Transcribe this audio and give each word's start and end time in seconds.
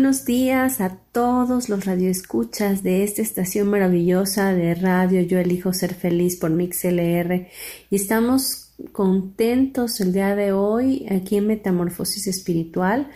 Buenos 0.00 0.24
días 0.24 0.80
a 0.80 0.96
todos 1.12 1.68
los 1.68 1.84
radioescuchas 1.84 2.82
de 2.82 3.04
esta 3.04 3.20
estación 3.20 3.68
maravillosa 3.68 4.54
de 4.54 4.74
radio 4.74 5.20
Yo 5.20 5.38
elijo 5.38 5.74
ser 5.74 5.92
feliz 5.92 6.36
por 6.36 6.48
MixLR 6.48 7.48
y 7.90 7.96
estamos 7.96 8.70
contentos 8.92 10.00
el 10.00 10.14
día 10.14 10.34
de 10.34 10.52
hoy 10.52 11.06
aquí 11.10 11.36
en 11.36 11.48
Metamorfosis 11.48 12.28
Espiritual 12.28 13.10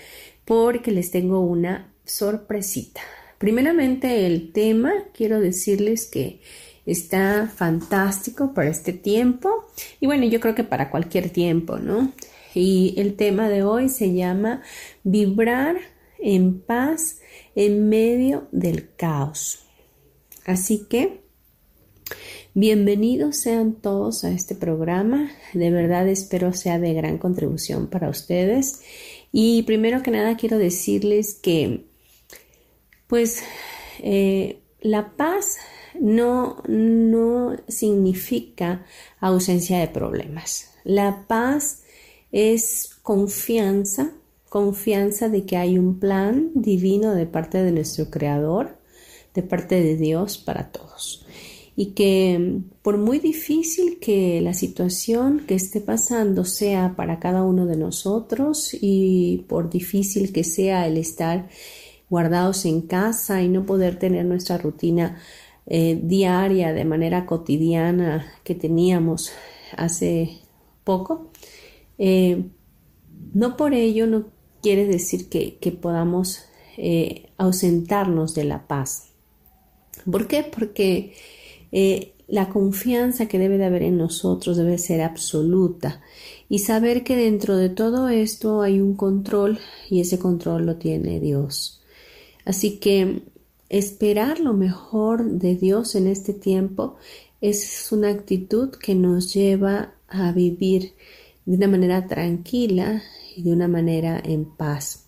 porque 0.45 0.91
les 0.91 1.11
tengo 1.11 1.41
una 1.41 1.91
sorpresita. 2.05 3.01
Primeramente 3.39 4.27
el 4.27 4.53
tema, 4.53 4.93
quiero 5.15 5.41
decirles 5.41 6.05
que 6.05 6.43
está 6.85 7.51
fantástico 7.57 8.53
para 8.53 8.69
este 8.69 8.93
tiempo 8.93 9.71
y 10.01 10.07
bueno, 10.07 10.27
yo 10.27 10.39
creo 10.39 10.55
que 10.55 10.65
para 10.65 10.91
cualquier 10.91 11.31
tiempo, 11.31 11.79
¿no? 11.79 12.13
Y 12.55 12.95
el 12.99 13.17
tema 13.17 13.49
de 13.49 13.63
hoy 13.63 13.89
se 13.89 14.13
llama 14.13 14.61
vibrar 15.03 15.94
en 16.25 16.59
paz 16.59 17.21
en 17.55 17.91
medio 17.91 18.49
del 18.51 18.95
caos. 18.97 19.61
Así 20.47 20.87
que, 20.89 21.21
bienvenidos 22.55 23.37
sean 23.37 23.75
todos 23.75 24.25
a 24.25 24.31
este 24.31 24.55
programa. 24.55 25.31
De 25.53 25.71
verdad 25.71 26.09
espero 26.09 26.55
sea 26.55 26.79
de 26.79 26.95
gran 26.95 27.19
contribución 27.19 27.89
para 27.89 28.09
ustedes. 28.09 28.81
Y 29.33 29.65
primero 29.65 30.03
que 30.03 30.11
nada 30.11 30.37
quiero 30.39 30.57
decirles 30.57 31.35
que, 31.35 31.85
pues, 33.07 33.43
eh, 33.99 34.63
la 34.81 35.17
paz 35.17 35.59
no, 36.01 36.63
no 36.67 37.55
significa 37.69 38.87
ausencia 39.21 39.79
de 39.79 39.89
problemas. 39.89 40.71
La 40.85 41.27
paz 41.29 41.83
es 42.33 42.99
confianza 43.03 44.15
confianza 44.55 45.29
de 45.29 45.45
que 45.45 45.57
hay 45.57 45.79
un 45.79 45.99
plan 45.99 46.53
divino 46.55 47.13
de 47.13 47.27
parte 47.27 47.61
de 47.65 47.73
nuestro 47.73 48.09
Creador, 48.09 48.79
de 49.35 49.43
parte 49.43 49.83
de 49.83 49.97
Dios 49.97 50.39
para 50.39 50.71
todos. 50.71 51.27
Y 51.75 51.87
que 51.87 52.61
por 52.81 52.97
muy 52.97 53.19
difícil 53.19 53.99
que 53.99 54.41
la 54.41 54.55
situación 54.55 55.43
que 55.49 55.57
esté 55.57 55.81
pasando 55.81 56.45
sea 56.45 56.95
para 56.95 57.19
cada 57.19 57.43
uno 57.43 57.67
de 57.67 57.77
nosotros 57.77 58.71
y 58.81 59.45
por 59.49 59.71
difícil 59.71 60.33
que 60.33 60.45
sea 60.45 60.87
el 60.87 60.99
estar 60.99 61.49
guardados 62.09 62.65
en 62.65 62.83
casa 62.83 63.43
y 63.43 63.49
no 63.49 63.67
poder 63.67 63.99
tener 63.99 64.25
nuestra 64.25 64.57
rutina 64.57 65.19
eh, 65.67 65.99
diaria 66.01 66.73
de 66.73 66.85
manera 66.85 67.27
cotidiana 67.27 68.25
que 68.45 68.55
teníamos 68.55 69.33
hace 69.77 70.39
poco, 70.85 71.33
eh, 71.99 72.45
no 73.33 73.57
por 73.57 73.75
ello 73.75 74.07
no 74.07 74.34
quiere 74.65 74.87
decir 74.87 75.29
que, 75.29 75.79
podamos 75.79 76.47
eh, 76.79 77.27
ausentarnos 77.37 78.35
de 78.35 78.45
la 78.45 78.67
paz. 78.67 79.11
¿Por 80.11 80.27
qué? 80.27 80.43
Porque 80.43 81.13
eh, 81.71 82.15
la 82.29 82.49
confianza 82.49 83.29
que 83.29 83.39
debe 83.39 83.59
de 83.59 83.67
haber 83.67 83.83
en 83.83 83.99
nosotros 83.99 84.57
debe 84.57 84.79
ser 84.79 85.03
absoluta 85.03 86.01
y 86.49 86.61
saber 86.61 87.05
que 87.05 87.15
dentro 87.15 87.59
de 87.59 87.69
todo 87.69 88.09
esto 88.09 88.63
hay 88.63 88.81
un 88.81 88.97
control 88.97 89.59
y 89.91 90.01
ese 90.01 90.19
control 90.19 90.65
lo 90.65 90.77
tiene 90.77 91.21
Dios. 91.21 91.83
Así 92.47 92.79
que 92.79 93.21
esperar 93.69 94.41
lo 94.41 94.55
mejor 94.55 95.27
de 95.27 95.57
Dios 95.57 95.95
en 95.95 96.07
este 96.07 96.33
tiempo 96.33 96.97
es 97.43 97.93
una 97.93 98.09
actitud 98.09 98.71
que 98.71 98.95
nos 98.95 99.35
lleva 99.35 99.93
a 100.09 100.33
vivir 100.33 100.95
de 101.45 101.57
una 101.57 101.69
manera 101.69 102.07
tranquila 102.07 103.03
y 103.37 103.43
de 103.43 103.53
una 103.53 103.69
manera 103.69 104.21
en 104.25 104.45
paz. 104.45 105.07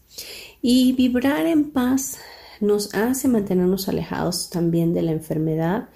Y 0.62 0.92
vibrar 0.92 1.46
en 1.46 1.70
paz 1.70 2.18
nos 2.60 2.94
hace 2.94 3.28
mantenernos 3.28 3.88
alejados 3.88 4.50
también 4.50 4.94
de 4.94 5.02
la 5.02 5.12
enfermedad 5.12 5.88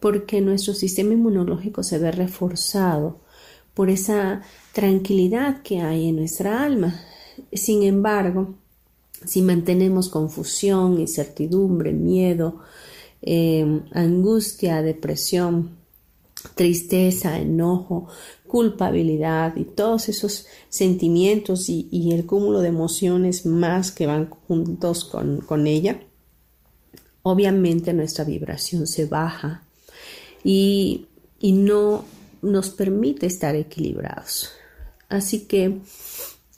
porque 0.00 0.40
nuestro 0.40 0.74
sistema 0.74 1.12
inmunológico 1.14 1.82
se 1.82 1.98
ve 1.98 2.10
reforzado 2.10 3.20
por 3.74 3.90
esa 3.90 4.42
tranquilidad 4.72 5.62
que 5.62 5.80
hay 5.80 6.08
en 6.08 6.16
nuestra 6.16 6.62
alma. 6.62 7.00
Sin 7.52 7.82
embargo, 7.82 8.54
si 9.24 9.42
mantenemos 9.42 10.08
confusión, 10.08 10.98
incertidumbre, 10.98 11.92
miedo, 11.92 12.60
eh, 13.22 13.82
angustia, 13.92 14.82
depresión, 14.82 15.76
tristeza, 16.54 17.38
enojo, 17.38 18.08
culpabilidad 18.46 19.56
y 19.56 19.64
todos 19.64 20.08
esos 20.08 20.46
sentimientos 20.68 21.68
y, 21.68 22.10
el 22.12 22.26
cúmulo 22.26 22.60
de 22.60 22.68
emociones 22.68 23.46
más 23.46 23.90
que 23.90 24.06
van 24.06 24.30
juntos 24.30 25.04
con, 25.04 25.40
con 25.40 25.66
ella, 25.66 26.00
obviamente 27.22 27.92
nuestra 27.92 28.24
vibración 28.24 28.86
se 28.86 29.06
baja 29.06 29.62
y, 30.44 31.06
y 31.40 31.52
no 31.52 32.04
nos 32.42 32.70
permite 32.70 33.26
estar 33.26 33.56
equilibrados. 33.56 34.50
Así 35.08 35.46
que 35.46 35.80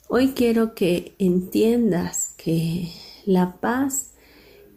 hoy 0.07 0.33
quiero 0.33 0.73
que 0.75 1.15
entiendas 1.19 2.33
que 2.37 2.91
la 3.25 3.57
paz 3.57 4.08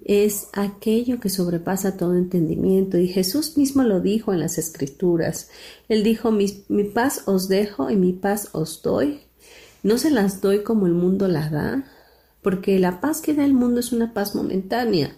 es 0.04 0.48
aquello 0.52 1.20
que 1.20 1.28
sobrepasa 1.28 1.96
todo 1.96 2.14
entendimiento. 2.14 2.98
Y 2.98 3.08
Jesús 3.08 3.56
mismo 3.56 3.82
lo 3.82 4.00
dijo 4.00 4.32
en 4.32 4.40
las 4.40 4.58
Escrituras. 4.58 5.50
Él 5.88 6.02
dijo, 6.02 6.30
mi, 6.30 6.48
paz 6.94 7.22
os 7.26 7.48
dejo 7.48 7.90
y 7.90 7.96
mi 7.96 8.12
paz 8.12 8.48
os 8.52 8.82
doy. 8.82 9.20
No 9.82 9.98
se 9.98 10.10
las 10.10 10.40
doy 10.40 10.62
como 10.62 10.86
el 10.86 10.92
mundo 10.92 11.28
las 11.28 11.50
da, 11.50 11.84
porque 12.40 12.78
la 12.78 13.00
paz 13.00 13.20
que 13.20 13.34
da 13.34 13.44
el 13.44 13.54
mundo 13.54 13.80
es 13.80 13.92
una 13.92 14.12
paz 14.14 14.34
momentánea. 14.34 15.16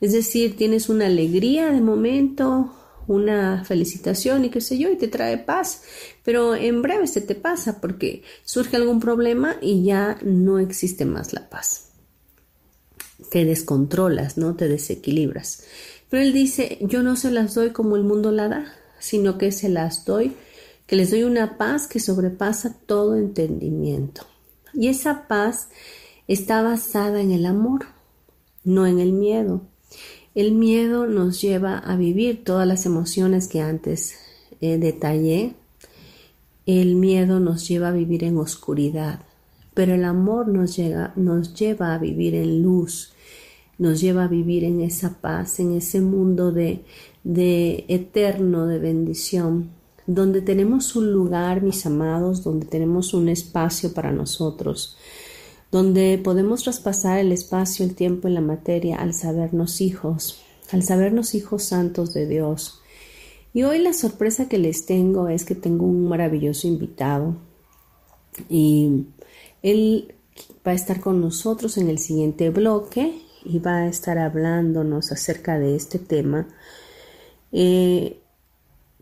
Es 0.00 0.12
decir, 0.12 0.56
tienes 0.56 0.88
una 0.88 1.06
alegría 1.06 1.70
de 1.70 1.80
momento, 1.80 2.72
una 3.06 3.64
felicitación 3.64 4.44
y 4.44 4.50
qué 4.50 4.60
sé 4.60 4.78
yo, 4.78 4.90
y 4.90 4.96
te 4.96 5.08
trae 5.08 5.38
paz, 5.38 5.82
pero 6.24 6.54
en 6.54 6.82
breve 6.82 7.06
se 7.06 7.20
te 7.20 7.34
pasa 7.34 7.80
porque 7.80 8.22
surge 8.44 8.76
algún 8.76 9.00
problema 9.00 9.56
y 9.60 9.84
ya 9.84 10.18
no 10.22 10.58
existe 10.58 11.04
más 11.04 11.32
la 11.32 11.48
paz 11.48 11.85
te 13.30 13.44
descontrolas, 13.44 14.36
¿no? 14.36 14.56
Te 14.56 14.68
desequilibras. 14.68 15.64
Pero 16.10 16.22
él 16.22 16.32
dice, 16.32 16.78
yo 16.82 17.02
no 17.02 17.16
se 17.16 17.30
las 17.30 17.54
doy 17.54 17.70
como 17.70 17.96
el 17.96 18.04
mundo 18.04 18.30
la 18.30 18.48
da, 18.48 18.72
sino 18.98 19.38
que 19.38 19.52
se 19.52 19.68
las 19.68 20.04
doy, 20.04 20.34
que 20.86 20.96
les 20.96 21.10
doy 21.10 21.24
una 21.24 21.58
paz 21.58 21.86
que 21.88 22.00
sobrepasa 22.00 22.76
todo 22.86 23.16
entendimiento. 23.16 24.22
Y 24.72 24.88
esa 24.88 25.26
paz 25.26 25.68
está 26.28 26.62
basada 26.62 27.20
en 27.20 27.32
el 27.32 27.46
amor, 27.46 27.86
no 28.64 28.86
en 28.86 28.98
el 28.98 29.12
miedo. 29.12 29.62
El 30.34 30.52
miedo 30.52 31.06
nos 31.06 31.40
lleva 31.40 31.78
a 31.78 31.96
vivir 31.96 32.44
todas 32.44 32.68
las 32.68 32.84
emociones 32.84 33.48
que 33.48 33.62
antes 33.62 34.16
eh, 34.60 34.76
detallé. 34.76 35.54
El 36.66 36.96
miedo 36.96 37.40
nos 37.40 37.66
lleva 37.66 37.88
a 37.88 37.92
vivir 37.92 38.22
en 38.24 38.36
oscuridad, 38.36 39.20
pero 39.76 39.92
el 39.92 40.06
amor 40.06 40.48
nos, 40.48 40.74
llega, 40.74 41.12
nos 41.16 41.52
lleva 41.52 41.92
a 41.92 41.98
vivir 41.98 42.34
en 42.34 42.62
luz, 42.62 43.12
nos 43.76 44.00
lleva 44.00 44.24
a 44.24 44.26
vivir 44.26 44.64
en 44.64 44.80
esa 44.80 45.20
paz, 45.20 45.60
en 45.60 45.76
ese 45.76 46.00
mundo 46.00 46.50
de, 46.50 46.82
de 47.24 47.84
eterno, 47.88 48.66
de 48.66 48.78
bendición, 48.78 49.68
donde 50.06 50.40
tenemos 50.40 50.96
un 50.96 51.12
lugar, 51.12 51.62
mis 51.62 51.84
amados, 51.84 52.42
donde 52.42 52.64
tenemos 52.64 53.12
un 53.12 53.28
espacio 53.28 53.92
para 53.92 54.12
nosotros, 54.12 54.96
donde 55.70 56.18
podemos 56.24 56.62
traspasar 56.62 57.18
el 57.18 57.30
espacio, 57.30 57.84
el 57.84 57.94
tiempo 57.94 58.28
y 58.28 58.32
la 58.32 58.40
materia 58.40 58.96
al 58.96 59.12
sabernos 59.12 59.82
hijos, 59.82 60.40
al 60.72 60.84
sabernos 60.84 61.34
hijos 61.34 61.64
santos 61.64 62.14
de 62.14 62.26
Dios. 62.26 62.80
Y 63.52 63.64
hoy 63.64 63.80
la 63.80 63.92
sorpresa 63.92 64.48
que 64.48 64.56
les 64.56 64.86
tengo 64.86 65.28
es 65.28 65.44
que 65.44 65.54
tengo 65.54 65.84
un 65.84 66.08
maravilloso 66.08 66.66
invitado 66.66 67.36
y 68.48 69.04
él 69.66 70.14
va 70.64 70.70
a 70.70 70.74
estar 70.74 71.00
con 71.00 71.20
nosotros 71.20 71.76
en 71.76 71.88
el 71.88 71.98
siguiente 71.98 72.50
bloque 72.50 73.20
y 73.44 73.58
va 73.58 73.78
a 73.78 73.88
estar 73.88 74.16
hablándonos 74.16 75.10
acerca 75.10 75.58
de 75.58 75.74
este 75.74 75.98
tema, 75.98 76.46
eh, 77.50 78.20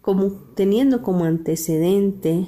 como, 0.01 0.33
teniendo 0.55 1.03
como 1.03 1.25
antecedente 1.25 2.47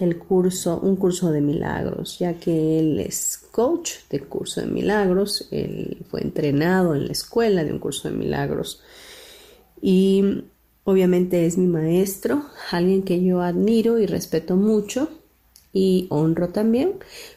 el 0.00 0.16
curso, 0.16 0.80
un 0.80 0.96
curso 0.96 1.32
de 1.32 1.42
milagros, 1.42 2.18
ya 2.18 2.40
que 2.40 2.78
él 2.78 2.98
es 2.98 3.36
coach 3.50 3.92
del 4.08 4.26
curso 4.26 4.62
de 4.62 4.66
milagros, 4.66 5.46
él 5.50 5.98
fue 6.08 6.22
entrenado 6.22 6.94
en 6.94 7.06
la 7.06 7.12
escuela 7.12 7.62
de 7.62 7.72
un 7.74 7.78
curso 7.78 8.08
de 8.08 8.16
milagros. 8.16 8.82
Y 9.82 10.44
obviamente 10.84 11.44
es 11.44 11.58
mi 11.58 11.66
maestro, 11.66 12.42
alguien 12.70 13.02
que 13.02 13.22
yo 13.22 13.42
admiro 13.42 13.98
y 13.98 14.06
respeto 14.06 14.56
mucho 14.56 15.10
y 15.72 16.06
honro 16.10 16.48
también 16.48 16.94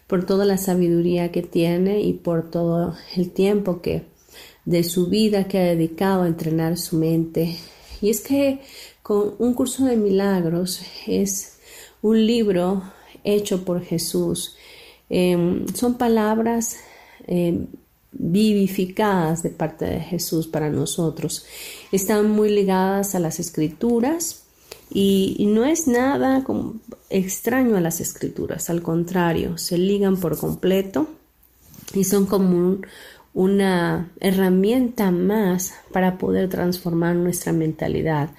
por 0.07 0.25
toda 0.25 0.45
la 0.45 0.57
sabiduría 0.57 1.31
que 1.31 1.41
tiene 1.41 2.01
y 2.01 2.13
por 2.13 2.49
todo 2.49 2.95
el 3.15 3.31
tiempo 3.31 3.81
que 3.81 4.03
de 4.65 4.83
su 4.83 5.07
vida 5.07 5.47
que 5.47 5.59
ha 5.59 5.63
dedicado 5.63 6.23
a 6.23 6.27
entrenar 6.27 6.77
su 6.77 6.97
mente. 6.97 7.57
Y 8.01 8.09
es 8.09 8.21
que 8.21 8.61
con 9.01 9.35
un 9.39 9.53
curso 9.53 9.85
de 9.85 9.97
milagros 9.97 10.81
es 11.05 11.57
un 12.01 12.25
libro 12.25 12.83
hecho 13.23 13.63
por 13.63 13.83
Jesús. 13.83 14.55
Em, 15.09 15.67
son 15.73 15.97
palabras 15.97 16.77
em, 17.27 17.67
vivificadas 18.11 19.43
de 19.43 19.49
parte 19.49 19.85
de 19.85 19.99
Jesús 19.99 20.47
para 20.47 20.69
nosotros. 20.69 21.45
Están 21.91 22.29
muy 22.29 22.49
ligadas 22.49 23.15
a 23.15 23.19
las 23.19 23.39
escrituras 23.39 24.42
y, 24.93 25.45
no 25.47 25.65
es 25.65 25.87
nada 25.87 26.45
extraño 27.09 27.77
a 27.77 27.81
las 27.81 27.99
escrituras, 27.99 28.69
al 28.69 28.83
contrario, 28.83 29.57
se 29.57 29.77
ligan 29.79 30.17
por 30.17 30.37
completo 30.37 31.07
y 31.95 32.03
son 32.03 32.27
como 32.27 32.77
una 33.33 34.11
herramienta 34.19 35.09
más 35.09 35.73
para 35.91 36.19
poder 36.19 36.47
transformar 36.49 37.15
nuestra 37.15 37.53
mentalidad, 37.53 38.29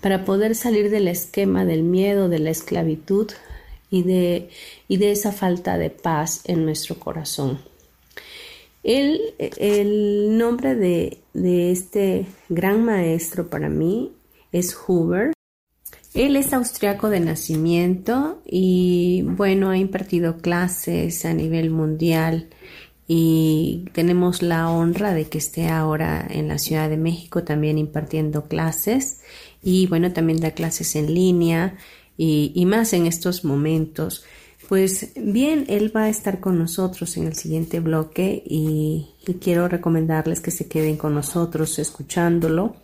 para 0.00 0.24
poder 0.24 0.54
salir 0.54 0.88
del 0.88 1.08
esquema 1.08 1.64
del 1.64 1.82
miedo, 1.82 2.28
de 2.28 2.38
la 2.38 2.50
esclavitud 2.50 3.32
y 3.90 4.04
de, 4.04 4.50
y 4.86 4.98
de 4.98 5.10
esa 5.10 5.32
falta 5.32 5.78
de 5.78 5.90
paz 5.90 6.42
en 6.44 6.64
nuestro 6.64 7.00
corazón. 7.00 7.58
El, 8.84 9.34
el 9.38 10.38
nombre 10.38 10.76
de, 10.76 11.18
de 11.32 11.72
este 11.72 12.26
gran 12.48 12.84
maestro 12.84 13.48
para 13.48 13.68
mí 13.68 14.12
es 14.52 14.74
Hoover 14.74 15.33
él 16.14 16.36
es 16.36 16.52
austriaco 16.52 17.10
de 17.10 17.18
nacimiento 17.18 18.40
y 18.46 19.22
bueno, 19.22 19.70
ha 19.70 19.76
impartido 19.76 20.38
clases 20.38 21.24
a 21.24 21.34
nivel 21.34 21.70
mundial 21.70 22.48
y 23.08 23.84
tenemos 23.92 24.40
la 24.40 24.70
honra 24.70 25.12
de 25.12 25.26
que 25.26 25.38
esté 25.38 25.68
ahora 25.68 26.26
en 26.30 26.48
la 26.48 26.58
Ciudad 26.58 26.88
de 26.88 26.96
México 26.96 27.42
también 27.42 27.78
impartiendo 27.78 28.46
clases 28.46 29.22
y 29.62 29.88
bueno, 29.88 30.12
también 30.12 30.40
da 30.40 30.52
clases 30.52 30.94
en 30.94 31.12
línea 31.12 31.76
y, 32.16 32.64
más 32.64 32.92
en 32.92 33.06
estos 33.06 33.44
momentos. 33.44 34.24
Pues 34.68 35.12
bien, 35.16 35.66
él 35.68 35.94
va 35.94 36.04
a 36.04 36.08
estar 36.08 36.38
con 36.38 36.58
nosotros 36.58 37.16
en 37.16 37.26
el 37.26 37.34
siguiente 37.34 37.80
bloque 37.80 38.42
y 38.46 39.08
quiero 39.40 39.68
recomendarles 39.68 40.40
que 40.40 40.52
se 40.52 40.68
queden 40.68 40.96
con 40.96 41.12
nosotros 41.12 41.78
escuchándolo. 41.80 42.76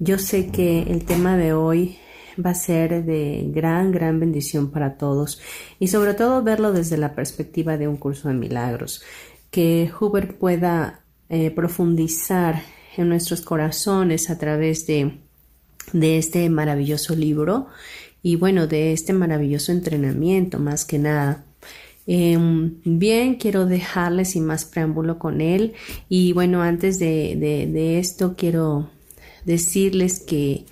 Yo 0.00 0.18
sé 0.18 0.48
que 0.48 0.82
el 0.82 1.04
tema 1.04 1.36
de 1.38 1.52
hoy 1.52 1.98
va 2.44 2.50
a 2.50 2.54
ser 2.54 3.04
de 3.04 3.46
gran, 3.48 3.92
gran 3.92 4.20
bendición 4.20 4.70
para 4.70 4.96
todos 4.96 5.40
y 5.78 5.88
sobre 5.88 6.14
todo 6.14 6.42
verlo 6.42 6.72
desde 6.72 6.96
la 6.96 7.14
perspectiva 7.14 7.76
de 7.76 7.88
un 7.88 7.96
curso 7.96 8.28
de 8.28 8.34
milagros, 8.34 9.02
que 9.50 9.90
Huber 10.00 10.36
pueda 10.36 11.00
eh, 11.28 11.50
profundizar 11.50 12.62
en 12.96 13.08
nuestros 13.08 13.40
corazones 13.40 14.30
a 14.30 14.38
través 14.38 14.86
de, 14.86 15.18
de 15.92 16.18
este 16.18 16.48
maravilloso 16.50 17.14
libro 17.14 17.68
y 18.22 18.36
bueno, 18.36 18.66
de 18.66 18.92
este 18.92 19.12
maravilloso 19.12 19.72
entrenamiento 19.72 20.58
más 20.58 20.84
que 20.84 20.98
nada. 20.98 21.44
Em, 22.06 22.80
bien, 22.84 23.36
quiero 23.36 23.64
dejarles 23.64 24.32
sin 24.32 24.44
más 24.44 24.64
preámbulo 24.64 25.18
con 25.18 25.40
él 25.40 25.72
y 26.08 26.32
bueno, 26.32 26.62
antes 26.62 26.98
de, 26.98 27.36
de 27.36 27.98
esto 27.98 28.34
quiero 28.36 28.90
decirles 29.44 30.20
que 30.20 30.66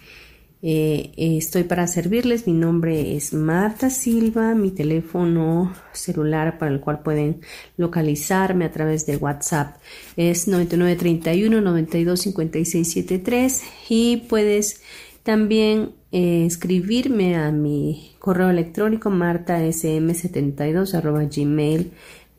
eh, 0.64 1.12
estoy 1.16 1.64
para 1.64 1.88
servirles. 1.88 2.46
Mi 2.46 2.52
nombre 2.52 3.16
es 3.16 3.34
Marta 3.34 3.90
Silva. 3.90 4.54
Mi 4.54 4.70
teléfono 4.70 5.74
celular 5.92 6.56
para 6.58 6.70
el 6.70 6.78
cual 6.80 7.02
pueden 7.02 7.40
localizarme 7.76 8.64
a 8.64 8.70
través 8.70 9.04
de 9.06 9.16
WhatsApp 9.16 9.78
es 10.16 10.46
9931 10.46 11.60
925673 11.60 13.62
y 13.88 14.18
puedes 14.28 14.82
también 15.24 15.94
eh, 16.12 16.46
escribirme 16.46 17.34
a 17.36 17.50
mi 17.50 18.12
correo 18.20 18.50
electrónico 18.50 19.10
martasm72 19.10 21.90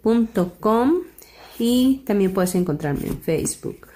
gmail.com 0.03 0.93
y 1.59 2.01
también 2.05 2.33
puedes 2.33 2.55
encontrarme 2.55 3.07
en 3.07 3.19
Facebook 3.19 3.87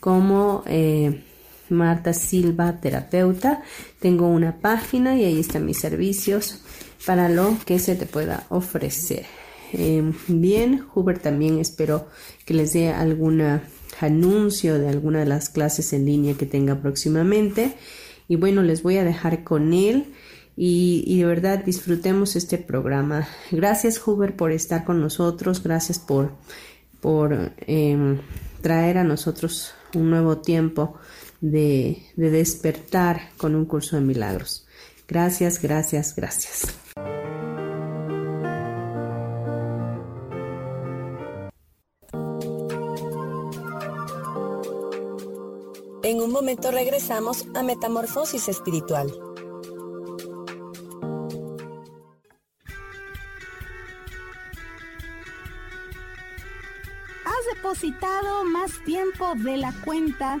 como 0.00 0.64
eh, 0.66 1.22
Marta 1.70 2.12
Silva 2.12 2.80
Terapeuta. 2.80 3.62
Tengo 4.00 4.28
una 4.28 4.58
página 4.58 5.16
y 5.16 5.24
ahí 5.24 5.40
están 5.40 5.66
mis 5.66 5.78
servicios 5.78 6.60
para 7.06 7.28
lo 7.28 7.56
que 7.64 7.78
se 7.78 7.94
te 7.94 8.06
pueda 8.06 8.46
ofrecer. 8.48 9.26
Em, 9.72 10.12
bien, 10.28 10.86
Huber 10.94 11.18
también 11.18 11.58
espero 11.58 12.06
que 12.44 12.54
les 12.54 12.72
dé 12.72 12.90
algún 12.90 13.42
anuncio 14.00 14.78
de 14.78 14.88
alguna 14.88 15.20
de 15.20 15.26
las 15.26 15.48
clases 15.48 15.92
en 15.92 16.06
línea 16.06 16.34
que 16.34 16.46
tenga 16.46 16.80
próximamente. 16.80 17.74
Y 18.28 18.36
bueno, 18.36 18.62
les 18.62 18.82
voy 18.82 18.98
a 18.98 19.04
dejar 19.04 19.44
con 19.44 19.72
él. 19.72 20.14
Y, 20.56 21.18
de 21.18 21.26
verdad 21.26 21.64
disfrutemos 21.64 22.36
este 22.36 22.58
programa. 22.58 23.26
Gracias 23.50 24.00
Huber 24.06 24.36
por 24.36 24.52
estar 24.52 24.84
con 24.84 25.00
nosotros, 25.00 25.62
gracias 25.62 25.98
por, 25.98 26.30
por 27.00 27.52
em, 27.66 28.20
traer 28.62 28.98
a 28.98 29.04
nosotros 29.04 29.74
un 29.94 30.10
nuevo 30.10 30.38
tiempo 30.38 30.94
de, 31.40 32.02
despertar 32.16 33.30
con 33.36 33.54
un 33.54 33.64
curso 33.64 33.96
de 33.96 34.02
milagros. 34.02 34.66
Gracias, 35.06 35.60
gracias, 35.60 36.14
gracias. 36.16 36.66
En 46.02 46.20
un 46.20 46.32
momento 46.32 46.70
regresamos 46.70 47.46
a 47.54 47.62
Metamorfosis 47.62 48.48
Espiritual. 48.48 49.10
Has 57.24 57.56
depositado 57.56 58.44
más 58.44 58.84
tiempo 58.84 59.34
de 59.36 59.56
la 59.56 59.72
cuenta 59.84 60.40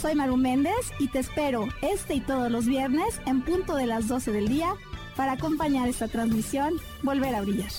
Soy 0.00 0.14
Maru 0.14 0.38
Méndez 0.38 0.92
y 0.98 1.08
te 1.08 1.18
espero 1.18 1.68
este 1.82 2.14
y 2.14 2.20
todos 2.20 2.50
los 2.50 2.64
viernes 2.64 3.20
en 3.26 3.42
punto 3.42 3.74
de 3.74 3.84
las 3.84 4.08
12 4.08 4.32
del 4.32 4.48
día 4.48 4.74
para 5.14 5.32
acompañar 5.32 5.90
esta 5.90 6.08
transmisión 6.08 6.72
Volver 7.02 7.34
a 7.34 7.42
Brillar. 7.42 7.70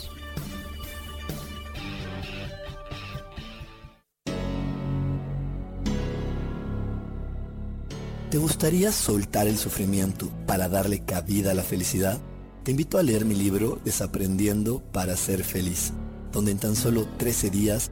¿Te 8.30 8.38
gustaría 8.38 8.92
soltar 8.92 9.48
el 9.48 9.58
sufrimiento 9.58 10.30
para 10.46 10.70
darle 10.70 11.00
cabida 11.04 11.52
a 11.52 11.56
la 11.56 11.64
felicidad? 11.64 12.20
Te 12.64 12.70
invito 12.70 13.00
a 13.00 13.04
leer 13.04 13.26
mi 13.26 13.34
libro 13.34 13.80
Desaprendiendo 13.84 14.80
para 14.92 15.18
ser 15.18 15.44
feliz 15.44 15.92
donde 16.32 16.52
en 16.52 16.60
tan 16.60 16.76
solo 16.76 17.08
13 17.18 17.50
días 17.50 17.92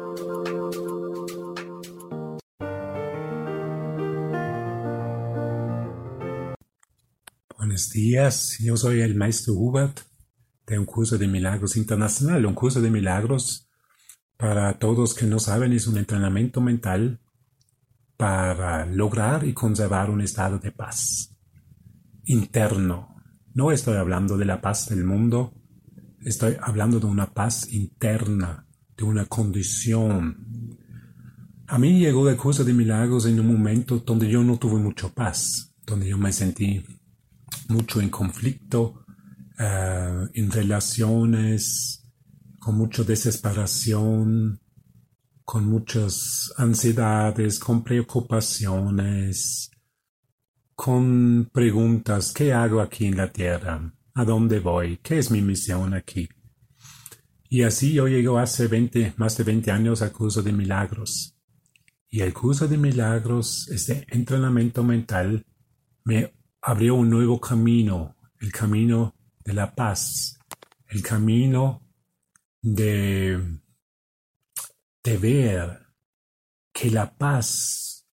Días, 7.91 8.57
yo 8.59 8.77
soy 8.77 9.01
el 9.01 9.15
maestro 9.15 9.53
Hubert 9.53 10.01
de 10.67 10.79
un 10.79 10.85
curso 10.85 11.17
de 11.17 11.27
milagros 11.27 11.77
internacional. 11.77 12.45
Un 12.45 12.53
curso 12.53 12.81
de 12.81 12.89
milagros, 12.89 13.69
para 14.37 14.77
todos 14.79 15.13
que 15.13 15.25
no 15.25 15.39
saben, 15.39 15.73
es 15.73 15.87
un 15.87 15.97
entrenamiento 15.97 16.61
mental 16.61 17.19
para 18.17 18.85
lograr 18.85 19.45
y 19.45 19.53
conservar 19.53 20.09
un 20.09 20.21
estado 20.21 20.59
de 20.59 20.71
paz 20.71 21.35
interno. 22.25 23.15
No 23.53 23.71
estoy 23.71 23.97
hablando 23.97 24.37
de 24.37 24.45
la 24.45 24.61
paz 24.61 24.89
del 24.89 25.03
mundo, 25.03 25.53
Estoy 26.23 26.55
hablando 26.61 26.99
de 26.99 27.07
una 27.07 27.33
paz 27.33 27.73
interna, 27.73 28.67
de 28.95 29.03
una 29.03 29.25
condición. 29.25 30.77
A 31.65 31.79
mí 31.79 31.97
llegó 31.97 32.29
el 32.29 32.37
curso 32.37 32.63
de 32.63 32.73
milagros 32.73 33.25
en 33.25 33.39
un 33.39 33.47
momento 33.47 33.97
donde 34.05 34.29
yo 34.29 34.43
no 34.43 34.57
tuve 34.57 34.79
mucha 34.79 35.09
paz, 35.09 35.73
donde 35.83 36.09
yo 36.09 36.19
me 36.19 36.31
sentí 36.31 36.85
mucho 37.71 38.01
en 38.01 38.09
conflicto, 38.09 39.05
eh, 39.57 40.27
en 40.33 40.51
relaciones, 40.51 42.03
con 42.59 42.77
mucha 42.77 43.03
desesperación, 43.03 44.59
con 45.43 45.65
muchas 45.65 46.53
ansiedades, 46.57 47.59
con 47.59 47.83
preocupaciones, 47.83 49.71
con 50.75 51.49
preguntas, 51.51 52.31
¿qué 52.31 52.53
hago 52.53 52.81
aquí 52.81 53.05
en 53.05 53.17
la 53.17 53.31
tierra? 53.31 53.93
¿A 54.13 54.25
dónde 54.25 54.59
voy? 54.59 54.97
¿Qué 54.97 55.19
es 55.19 55.31
mi 55.31 55.41
misión 55.41 55.93
aquí? 55.93 56.27
Y 57.49 57.63
así 57.63 57.93
yo 57.93 58.07
llego 58.07 58.39
hace 58.39 58.67
20, 58.67 59.15
más 59.17 59.37
de 59.37 59.43
20 59.43 59.71
años 59.71 60.01
al 60.01 60.11
curso 60.11 60.41
de 60.41 60.53
milagros. 60.53 61.35
Y 62.09 62.21
el 62.21 62.33
curso 62.33 62.67
de 62.67 62.77
milagros, 62.77 63.67
este 63.69 64.05
entrenamiento 64.09 64.83
mental, 64.83 65.45
me 66.03 66.33
abrió 66.61 66.95
un 66.95 67.09
nuevo 67.09 67.39
camino, 67.39 68.15
el 68.39 68.51
camino 68.51 69.15
de 69.43 69.53
la 69.53 69.73
paz, 69.73 70.39
el 70.87 71.01
camino 71.01 71.87
de, 72.61 73.59
de 75.03 75.17
ver 75.17 75.87
que 76.73 76.89
la 76.89 77.17
paz 77.17 78.07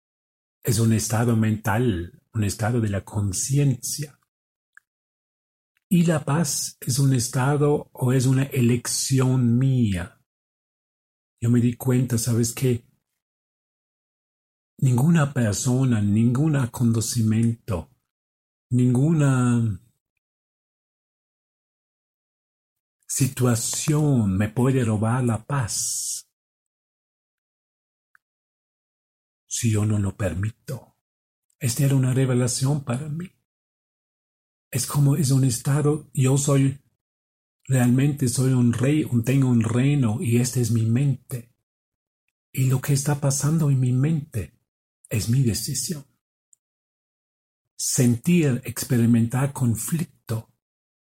es 0.62 0.78
un 0.78 0.93
estado 0.93 1.37
mental, 1.37 2.23
un 2.35 2.45
estado 2.45 2.81
de 2.81 2.88
la 2.88 3.05
conciencia 3.05 4.19
y 5.90 6.05
la 6.05 6.25
paz 6.25 6.76
es 6.81 6.99
un 6.99 7.14
estado 7.14 7.88
o 7.93 8.12
es 8.12 8.26
una 8.26 8.45
elección 8.45 9.59
mía. 9.59 10.21
Yo 11.40 11.50
me 11.50 11.61
di 11.61 11.76
cuenta, 11.76 12.19
¿sabes 12.19 12.52
qué? 12.52 12.85
Ninguna 14.81 15.33
persona, 15.33 16.02
ningún 16.02 16.57
acontecimiento, 16.57 17.88
ninguna 18.70 19.80
situación 23.06 24.37
me 24.37 24.48
puede 24.48 24.84
robar 24.84 25.25
la 25.25 25.44
paz 25.44 26.28
si 29.46 29.70
yo 29.70 29.84
no 29.84 29.98
lo 29.98 30.16
permito. 30.16 30.96
Esta 31.58 31.84
era 31.84 31.96
una 31.96 32.14
revelación 32.14 32.84
para 32.84 33.08
mí. 33.08 33.28
Es 34.70 34.87
como 34.87 35.16
es 35.16 35.30
un 35.30 35.44
estado, 35.44 36.10
yo 36.12 36.37
soy, 36.37 36.80
realmente 37.64 38.28
soy 38.28 38.52
un 38.52 38.72
rey, 38.72 39.06
tengo 39.25 39.48
un 39.48 39.62
reino 39.62 40.18
y 40.20 40.37
esta 40.37 40.60
es 40.60 40.70
mi 40.70 40.84
mente. 40.84 41.54
Y 42.52 42.66
lo 42.66 42.80
que 42.80 42.92
está 42.92 43.20
pasando 43.20 43.70
en 43.70 43.80
mi 43.80 43.92
mente 43.92 44.60
es 45.08 45.28
mi 45.28 45.42
decisión. 45.42 46.08
Sentir, 47.80 48.61
experimentar 48.64 49.52
conflicto 49.52 50.52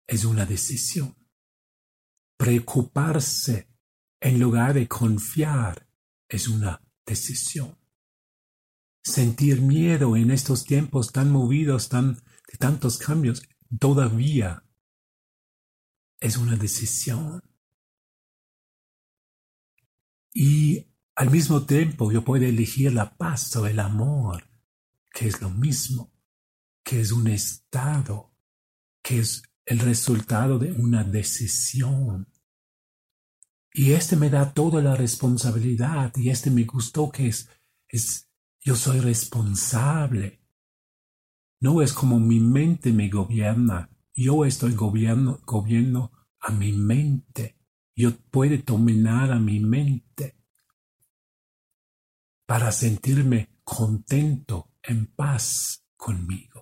es 0.07 0.23
una 0.23 0.45
decisión. 0.45 1.17
Preocuparse 2.37 3.67
en 4.21 4.39
lugar 4.39 4.73
de 4.73 4.87
confiar 4.87 5.85
es 6.29 6.47
una 6.47 6.81
decisión. 7.05 7.77
Sentir 9.03 9.61
miedo 9.61 10.15
en 10.15 10.31
estos 10.31 10.63
tiempos 10.63 11.11
tan 11.11 11.29
movidos, 11.29 11.89
tan 11.89 12.15
de 12.15 12.57
tantos 12.57 12.97
cambios, 12.97 13.43
todavía 13.77 14.63
es 16.21 16.37
una 16.37 16.55
decisión. 16.55 17.41
Y 20.33 20.87
al 21.15 21.31
mismo 21.31 21.65
tiempo 21.65 22.13
yo 22.13 22.23
puedo 22.23 22.45
elegir 22.45 22.93
la 22.93 23.17
paz 23.17 23.53
o 23.57 23.67
el 23.67 23.81
amor, 23.81 24.49
que 25.11 25.27
es 25.27 25.41
lo 25.41 25.49
mismo, 25.49 26.10
que 26.91 26.99
es 26.99 27.13
un 27.13 27.29
estado, 27.29 28.35
que 29.01 29.19
es 29.19 29.43
el 29.63 29.79
resultado 29.79 30.59
de 30.59 30.73
una 30.73 31.05
decisión. 31.05 32.27
Y 33.73 33.93
este 33.93 34.17
me 34.17 34.29
da 34.29 34.53
toda 34.53 34.81
la 34.81 34.93
responsabilidad 34.95 36.11
y 36.17 36.29
este 36.29 36.51
me 36.51 36.65
gustó 36.65 37.09
que 37.09 37.29
es, 37.29 37.47
es 37.87 38.29
yo 38.59 38.75
soy 38.75 38.99
responsable 38.99 40.41
no 41.61 41.81
es 41.81 41.93
como 41.93 42.19
mi 42.19 42.39
mente 42.39 42.91
me 42.91 43.07
gobierna. 43.07 43.89
Yo 44.15 44.45
estoy 44.45 44.73
gobierno, 44.73 45.39
gobierno 45.45 46.11
a 46.39 46.51
mi 46.51 46.73
mente. 46.73 47.55
Yo 47.95 48.17
puedo 48.31 48.57
dominar 48.65 49.31
a 49.31 49.39
mi 49.39 49.59
mente 49.59 50.37
para 52.47 52.71
sentirme 52.71 53.59
contento, 53.63 54.71
en 54.81 55.05
paz 55.05 55.85
conmigo. 55.95 56.60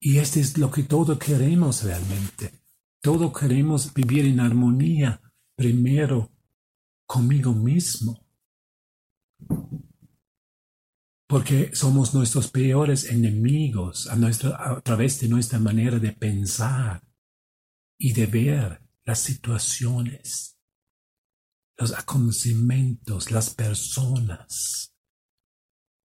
Y 0.00 0.18
esto 0.18 0.40
es 0.40 0.56
lo 0.58 0.70
que 0.70 0.84
todos 0.84 1.18
queremos 1.18 1.82
realmente. 1.82 2.52
Todos 3.00 3.32
queremos 3.38 3.92
vivir 3.94 4.26
en 4.26 4.40
armonía 4.40 5.20
primero 5.56 6.30
conmigo 7.06 7.52
mismo 7.52 8.28
porque 11.28 11.70
somos 11.74 12.14
nuestros 12.14 12.50
peores 12.50 13.04
enemigos 13.04 14.08
a 14.08 14.80
través 14.80 15.20
de 15.20 15.28
nuestra 15.28 15.58
manera 15.58 15.98
de 15.98 16.12
pensar 16.12 17.06
y 17.98 18.14
de 18.14 18.26
ver 18.26 18.82
las 19.04 19.20
situaciones. 19.20 20.54
los 21.80 21.92
acontecimientos, 21.92 23.30
las 23.30 23.54
personas. 23.54 24.92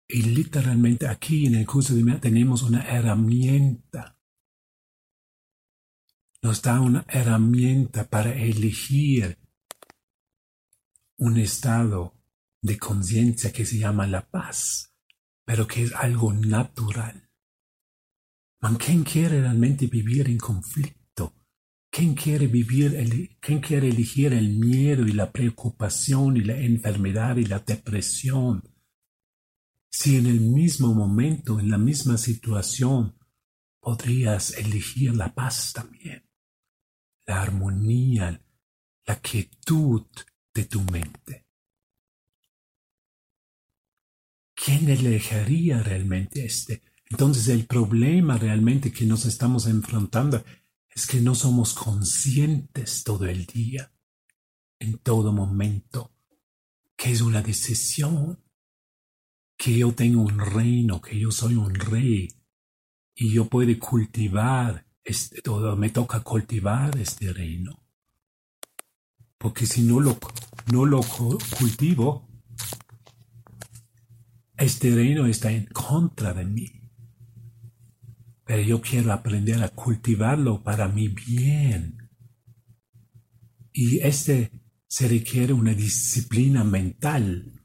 Y 0.08 0.22
literalmente 0.22 1.08
aquí 1.08 1.48
en 1.48 1.56
el 1.56 1.66
curso 1.66 1.96
de 1.96 2.04
tenemos 2.20 2.64
una 2.64 2.82
herramienta. 2.82 4.18
Nos 6.42 6.62
da 6.62 6.82
una 6.82 7.06
herramienta 7.08 8.10
para 8.10 8.34
elegir 8.34 9.38
un 11.18 11.38
estado 11.38 12.18
de 12.62 12.78
conciencia 12.78 13.52
que 13.52 13.66
se 13.66 13.78
llama 13.78 14.08
la 14.08 14.30
paz, 14.30 14.94
pero 15.46 15.68
que 15.68 15.84
es 15.84 15.94
algo 15.94 16.34
natural. 16.34 17.30
¿Quién 18.80 19.04
quiere 19.04 19.42
realmente 19.42 19.88
vivir 19.88 20.28
en 20.28 20.38
conflicto? 20.38 21.34
¿Quién 21.92 22.16
quiere 22.16 22.48
vivir, 22.48 22.96
el, 22.96 23.38
quién 23.40 23.60
quiere 23.60 23.90
elegir 23.90 24.34
el 24.34 24.58
miedo 24.58 25.06
y 25.06 25.12
la 25.12 25.32
preocupación 25.32 26.38
y 26.38 26.42
la 26.42 26.58
enfermedad 26.58 27.36
y 27.38 27.46
la 27.46 27.60
depresión? 27.60 28.64
Si 29.96 30.18
en 30.18 30.26
el 30.26 30.42
mismo 30.42 30.92
momento, 30.96 31.60
en 31.60 31.70
la 31.70 31.78
misma 31.78 32.18
situación, 32.18 33.16
podrías 33.80 34.58
elegir 34.58 35.14
la 35.14 35.36
paz 35.36 35.72
también, 35.72 36.28
la 37.28 37.44
armonía, 37.44 38.44
la 39.06 39.22
quietud 39.22 40.08
de 40.52 40.66
tu 40.66 40.82
mente. 40.82 41.46
¿Quién 44.56 44.90
elegiría 44.90 45.84
realmente 45.84 46.44
este? 46.44 46.82
Entonces 47.12 47.48
el 47.50 47.68
problema 47.68 48.40
realmente 48.40 48.92
que 48.92 49.06
nos 49.06 49.26
estamos 49.26 49.68
enfrentando 49.68 50.44
es 50.90 51.06
que 51.06 51.22
no 51.22 51.36
somos 51.36 51.76
conscientes 51.76 53.04
todo 53.04 53.26
el 53.26 53.46
día, 53.46 53.94
en 54.80 54.98
todo 54.98 55.32
momento, 55.32 56.16
que 56.96 57.12
es 57.12 57.22
una 57.22 57.44
decisión, 57.44 58.43
que 59.64 59.78
yo 59.78 59.94
tengo 59.94 60.22
un 60.22 60.40
reino, 60.40 61.00
que 61.00 61.18
yo 61.18 61.32
soy 61.32 61.56
un 61.56 61.74
rey, 61.74 62.28
y 63.16 63.32
yo 63.32 63.46
puedo 63.46 63.72
cultivar 63.80 64.86
este, 65.06 65.42
todo, 65.42 65.78
me 65.78 65.90
toca 65.90 66.20
cultivar 66.20 66.98
este 66.98 67.32
reino. 67.32 67.72
Porque 69.38 69.66
si 69.66 69.84
no 69.84 70.02
lo, 70.02 70.20
no 70.72 70.86
lo 70.86 71.00
cultivo, 71.58 72.28
este 74.58 74.94
reino 74.94 75.28
está 75.28 75.50
en 75.52 75.66
contra 75.68 76.34
de 76.34 76.44
mí. 76.44 76.92
Pero 78.46 78.64
yo 78.64 78.82
quiero 78.82 79.14
aprender 79.14 79.64
a 79.64 79.70
cultivarlo 79.70 80.62
para 80.62 80.90
mi 80.90 81.08
bien. 81.08 82.10
Y 83.72 84.00
este 84.00 84.52
se 84.88 85.08
requiere 85.08 85.54
una 85.54 85.74
disciplina 85.74 86.66
mental. 86.66 87.63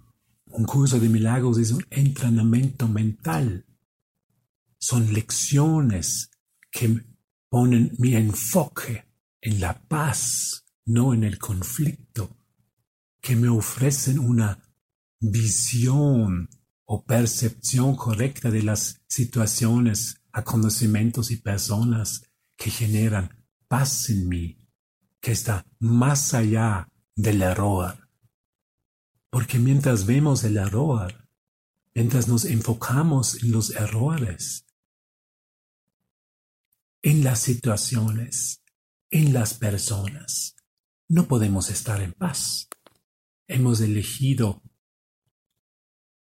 Un 0.50 0.64
curso 0.64 0.98
de 0.98 1.08
milagros 1.08 1.58
es 1.58 1.70
un 1.70 1.84
entrenamiento 1.90 2.88
mental. 2.88 3.66
Son 4.78 5.12
lecciones 5.12 6.30
que 6.70 7.04
ponen 7.48 7.92
mi 7.98 8.14
enfoque 8.14 9.04
en 9.40 9.60
la 9.60 9.80
paz, 9.80 10.64
no 10.86 11.14
en 11.14 11.24
el 11.24 11.38
conflicto, 11.38 12.36
que 13.20 13.36
me 13.36 13.48
ofrecen 13.48 14.18
una 14.18 14.62
visión 15.20 16.48
o 16.84 17.04
percepción 17.04 17.94
correcta 17.96 18.50
de 18.50 18.62
las 18.62 19.02
situaciones, 19.06 20.22
acontecimientos 20.32 21.30
y 21.30 21.36
personas 21.36 22.22
que 22.56 22.70
generan 22.70 23.44
paz 23.68 24.08
en 24.10 24.28
mí, 24.28 24.58
que 25.20 25.32
está 25.32 25.66
más 25.78 26.32
allá 26.32 26.88
del 27.14 27.42
error. 27.42 28.07
Porque 29.30 29.58
mientras 29.58 30.06
vemos 30.06 30.44
el 30.44 30.56
error, 30.56 31.28
mientras 31.94 32.28
nos 32.28 32.44
enfocamos 32.44 33.42
en 33.42 33.52
los 33.52 33.70
errores, 33.70 34.66
en 37.02 37.24
las 37.24 37.40
situaciones, 37.40 38.62
en 39.10 39.32
las 39.32 39.54
personas, 39.54 40.56
no 41.08 41.26
podemos 41.26 41.70
estar 41.70 42.02
en 42.02 42.12
paz. 42.12 42.68
Hemos 43.46 43.80
elegido 43.80 44.62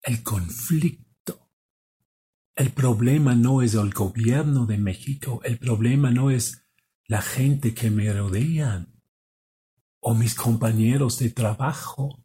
el 0.01 0.23
conflicto. 0.23 1.49
El 2.55 2.71
problema 2.71 3.35
no 3.35 3.61
es 3.61 3.73
el 3.73 3.91
gobierno 3.91 4.65
de 4.65 4.77
México, 4.77 5.41
el 5.43 5.57
problema 5.57 6.11
no 6.11 6.29
es 6.29 6.63
la 7.07 7.21
gente 7.21 7.73
que 7.73 7.89
me 7.89 8.11
rodean 8.13 9.01
o 9.99 10.13
mis 10.13 10.35
compañeros 10.35 11.17
de 11.19 11.29
trabajo. 11.29 12.22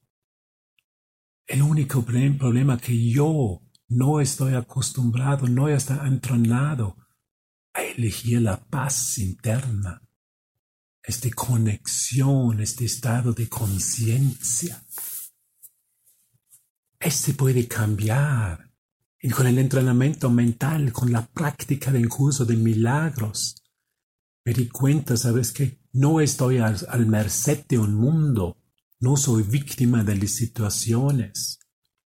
El 1.48 1.62
único 1.62 2.04
problema 2.04 2.76
que 2.76 3.10
yo 3.10 3.62
no 3.88 4.20
estoy 4.20 4.52
acostumbrado, 4.52 5.48
no 5.48 5.66
estoy 5.70 5.96
entrenado 6.06 6.98
a 7.72 7.82
elegir 7.82 8.42
la 8.42 8.62
paz 8.62 9.16
interna, 9.16 10.02
esta 11.02 11.30
conexión, 11.30 12.60
este 12.60 12.84
estado 12.84 13.32
de 13.32 13.48
conciencia. 13.48 14.84
Este 17.00 17.32
puede 17.32 17.66
cambiar. 17.66 18.70
Y 19.18 19.30
con 19.30 19.46
el 19.46 19.58
entrenamiento 19.58 20.28
mental, 20.28 20.92
con 20.92 21.10
la 21.10 21.26
práctica 21.26 21.90
del 21.90 22.10
curso 22.10 22.44
de 22.44 22.56
milagros, 22.56 23.64
me 24.44 24.52
di 24.52 24.68
cuenta, 24.68 25.16
¿sabes 25.16 25.52
que 25.52 25.80
No 25.92 26.20
estoy 26.20 26.58
al 26.58 27.06
merced 27.06 27.64
de 27.66 27.78
un 27.78 27.94
mundo. 27.94 28.57
No 29.00 29.16
soy 29.16 29.42
víctima 29.42 30.02
de 30.02 30.16
las 30.16 30.30
situaciones. 30.30 31.60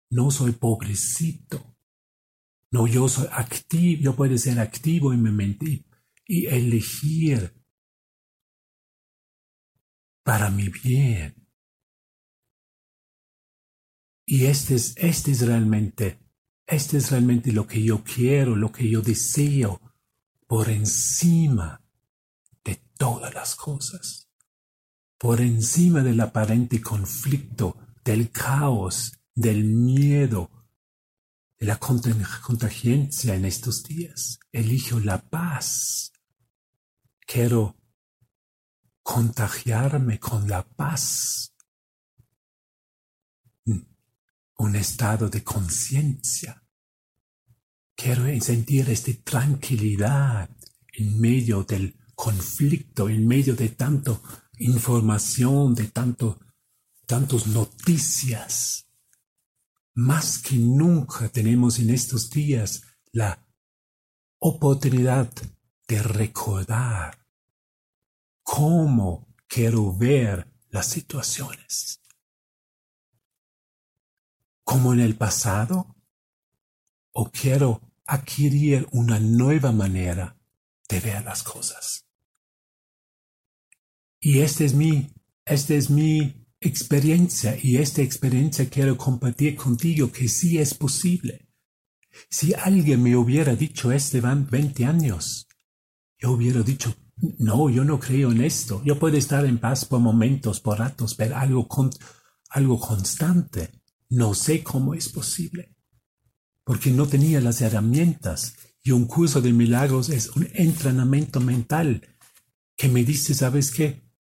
No 0.10 0.32
soy 0.32 0.54
pobrecito. 0.54 1.78
No, 2.72 2.88
yo 2.88 3.08
soy 3.10 3.28
activo, 3.32 4.02
yo 4.02 4.15
puedo 4.15 4.38
ser 4.38 4.60
activo 4.60 5.13
en 5.13 5.22
mi 5.22 5.86
y 6.26 6.46
elegir 6.48 7.54
para 10.24 10.50
mi 10.50 10.70
bien. 10.70 11.36
Y 14.26 14.46
este 14.46 14.76
es, 14.76 14.94
este 14.96 15.32
es 15.32 15.46
realmente, 15.46 16.20
este 16.65 16.98
es 16.98 17.12
realmente 17.12 17.52
lo 17.52 17.67
que 17.67 17.84
yo 17.84 18.02
quiero, 18.04 18.56
lo 18.56 18.72
que 18.72 18.89
yo 18.89 19.02
deseo 19.02 19.82
por 20.48 20.70
encima 20.70 21.84
de 22.63 22.82
todas 22.98 23.34
las 23.34 23.56
cosas, 23.56 24.21
por 25.22 25.40
encima 25.40 26.02
del 26.02 26.20
aparente 26.20 26.82
conflicto, 26.82 27.78
del 28.04 28.32
caos, 28.32 29.20
del 29.36 29.66
miedo, 29.66 30.50
de 31.60 31.68
la 31.68 31.78
contingencia 31.78 33.36
en 33.36 33.46
estos 33.46 33.84
días. 33.84 34.40
Elijo 34.52 35.00
la 35.00 35.22
paz. 35.22 36.12
Quiero 37.20 37.78
contagiarme 39.04 40.20
con 40.20 40.50
la 40.50 40.68
paz 40.68 41.54
un 43.66 44.76
estado 44.76 45.30
de 45.30 45.44
conciencia. 45.44 46.64
Quiero 47.96 48.24
sentir 48.42 48.90
esta 48.90 49.12
tranquilidad 49.24 50.50
en 50.94 51.22
medio 51.22 51.64
del 51.64 51.96
conflicto, 52.16 53.08
en 53.08 53.28
medio 53.28 53.56
de 53.56 53.70
tanta 53.70 54.20
información, 54.63 55.76
de 55.76 55.88
tanto, 55.88 56.39
tantas 57.06 57.47
noticias. 57.47 58.88
Más 59.93 60.39
que 60.39 60.56
nunca 60.56 61.30
tenemos 61.30 61.80
en 61.80 61.89
estos 61.89 62.30
días 62.30 62.84
la 63.12 63.45
oportunidad 64.39 65.30
de 65.88 66.02
recordar 66.02 67.26
cómo 68.43 69.36
quiero 69.47 69.95
ver 69.95 70.47
las 70.69 70.88
situaciones 70.88 72.02
como 74.71 74.93
en 74.93 75.02
el 75.02 75.17
pasado? 75.17 75.97
¿O 77.12 77.30
quiero 77.30 77.82
adquirir 78.06 78.88
una 78.93 79.19
nueva 79.19 79.74
manera 79.74 80.38
de 80.88 81.02
ver 81.02 81.26
las 81.26 81.43
cosas? 81.43 82.06
Y 84.22 84.40
esta 84.40 84.64
es 84.64 84.76
mi, 84.76 85.12
esta 85.46 85.74
es 85.74 85.90
mi 85.90 86.46
experiencia 86.60 87.58
y 87.62 87.78
esta 87.78 88.04
experiencia 88.04 88.70
quiero 88.70 88.96
compartir 88.96 89.56
contigo 89.56 90.12
que 90.12 90.28
sí 90.28 90.60
es 90.60 90.76
posible. 90.76 91.48
Si 92.30 92.54
alguien 92.54 93.02
me 93.02 93.18
hubiera 93.18 93.56
dicho 93.56 93.92
este 93.92 94.22
van 94.22 94.48
20 94.48 94.86
años, 94.86 95.48
yo 96.20 96.34
hubiera 96.34 96.62
dicho, 96.62 96.96
no, 97.40 97.70
yo 97.70 97.84
no 97.84 98.00
creo 98.00 98.32
en 98.32 98.42
esto. 98.42 98.84
Yo 98.86 99.00
puedo 99.00 99.18
estar 99.18 99.44
en 99.46 99.58
paz 99.58 99.86
por 99.86 100.00
momentos, 100.00 100.60
por 100.60 100.78
ratos, 100.78 101.16
pero 101.16 101.36
algo, 101.38 101.68
con, 101.68 101.90
algo 102.50 102.80
constante. 102.80 103.72
No 104.10 104.36
sé 104.36 104.62
cómo 104.62 104.94
es 104.94 105.10
posible, 105.10 105.76
porque 106.64 106.92
no 106.92 107.08
tenía 107.08 107.42
las 107.42 107.62
herramientas 107.62 108.56
y 108.84 108.92
un 108.92 109.06
curso 109.06 109.42
de 109.42 109.54
milagros 109.54 110.10
es 110.10 110.30
un 110.36 110.48
entrenamiento 110.54 111.40
mental 111.40 112.08
que 112.76 112.88
me 112.88 113.04
dice, 113.04 113.34
¿sabes 113.34 113.72
qué? 113.72 114.11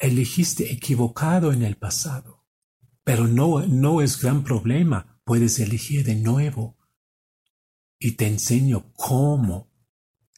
Elegiste 0.00 0.72
equivocado 0.72 1.52
en 1.52 1.62
el 1.62 1.76
pasado, 1.76 2.44
pero 3.04 3.28
no, 3.28 3.66
no 3.66 4.00
es 4.00 4.20
gran 4.20 4.42
problema, 4.42 5.20
puedes 5.24 5.60
elegir 5.60 6.04
de 6.04 6.16
nuevo. 6.16 6.76
Y 7.98 8.12
te 8.12 8.26
enseño 8.26 8.92
cómo. 8.94 9.70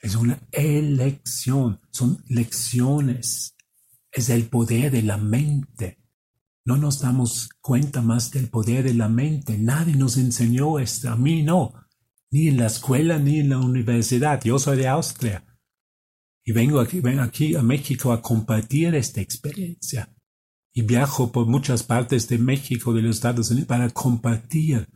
Es 0.01 0.17
una 0.17 0.41
elección, 0.51 1.81
son 1.93 2.25
lecciones, 2.29 3.55
es 4.11 4.29
el 4.31 4.49
poder 4.49 4.91
de 4.91 5.03
la 5.03 5.17
mente. 5.17 6.03
No 6.65 6.77
nos 6.77 7.01
damos 7.01 7.51
cuenta 7.61 8.03
más 8.03 8.33
del 8.33 8.49
poder 8.49 8.85
de 8.85 8.95
la 8.95 9.09
mente. 9.09 9.59
Nadie 9.59 9.95
nos 9.95 10.17
enseñó 10.17 10.81
esto. 10.81 11.11
A 11.11 11.17
mí 11.17 11.43
no. 11.43 11.75
Ni 12.31 12.49
en 12.49 12.57
la 12.57 12.67
escuela 12.67 13.19
ni 13.19 13.41
en 13.41 13.51
la 13.51 13.59
universidad. 13.59 14.43
Yo 14.43 14.59
soy 14.59 14.77
de 14.77 14.89
Austria. 14.89 15.45
Y 16.45 16.53
vengo 16.53 16.81
aquí, 16.81 17.01
vengo 17.01 17.23
aquí 17.23 17.55
a 17.55 17.63
México 17.63 18.13
a 18.13 18.21
compartir 18.21 18.95
esta 18.95 19.21
experiencia. 19.21 20.15
Y 20.73 20.83
viajo 20.83 21.31
por 21.31 21.47
muchas 21.47 21.83
partes 21.83 22.29
de 22.29 22.39
México, 22.39 22.93
de 22.93 23.03
los 23.03 23.17
Estados 23.17 23.51
Unidos, 23.51 23.69
para 23.69 23.91
compartir, 23.91 24.89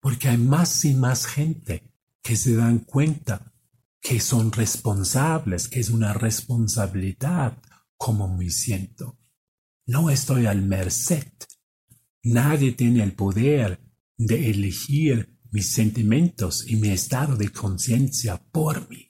porque 0.00 0.28
hay 0.28 0.38
más 0.38 0.84
y 0.84 0.94
más 0.94 1.26
gente 1.26 1.92
que 2.22 2.36
se 2.36 2.54
dan 2.54 2.78
cuenta 2.78 3.52
que 4.00 4.20
son 4.20 4.52
responsables, 4.52 5.68
que 5.68 5.80
es 5.80 5.90
una 5.90 6.12
responsabilidad 6.12 7.58
como 7.96 8.28
me 8.28 8.50
siento. 8.50 9.18
No 9.86 10.10
estoy 10.10 10.46
al 10.46 10.62
merced. 10.62 11.32
Nadie 12.22 12.72
tiene 12.72 13.02
el 13.02 13.12
poder 13.12 13.80
de 14.16 14.50
elegir 14.50 15.38
mis 15.50 15.72
sentimientos 15.72 16.68
y 16.68 16.76
mi 16.76 16.88
estado 16.88 17.36
de 17.36 17.50
conciencia 17.50 18.36
por 18.50 18.88
mí. 18.88 19.05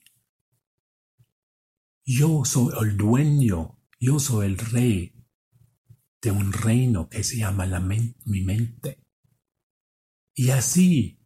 Yo 2.09 2.45
soy 2.45 2.73
el 2.81 2.97
dueño, 2.97 3.83
yo 3.99 4.21
soy 4.21 4.47
el 4.47 4.59
rey 4.59 5.13
de 6.23 6.31
un 6.31 6.53
reino 6.53 7.09
que 7.09 7.25
se 7.25 7.39
llama 7.39 7.67
la 7.67 7.81
mi 7.81 8.43
mente. 8.43 9.03
Y 10.33 10.51
así, 10.51 11.19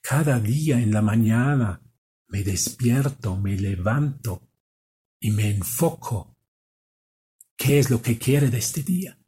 cada 0.00 0.40
día 0.40 0.80
en 0.80 0.92
la 0.92 1.02
mañana 1.02 1.82
me 2.28 2.42
despierto, 2.42 3.36
me 3.36 3.58
levanto 3.58 4.48
y 5.20 5.32
me 5.32 5.50
enfoco. 5.50 6.34
¿Qué 7.54 7.78
es 7.78 7.90
lo 7.90 8.00
que 8.00 8.16
quiere 8.16 8.48
de 8.48 8.58
este 8.58 8.82
día? 8.82 9.18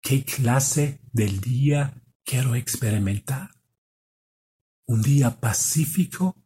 ¿Qué 0.00 0.24
clase 0.24 1.00
del 1.12 1.40
día 1.40 2.02
quiero 2.24 2.56
experimentar? 2.56 3.50
¿Un 4.84 5.00
día 5.00 5.38
pacífico 5.38 6.41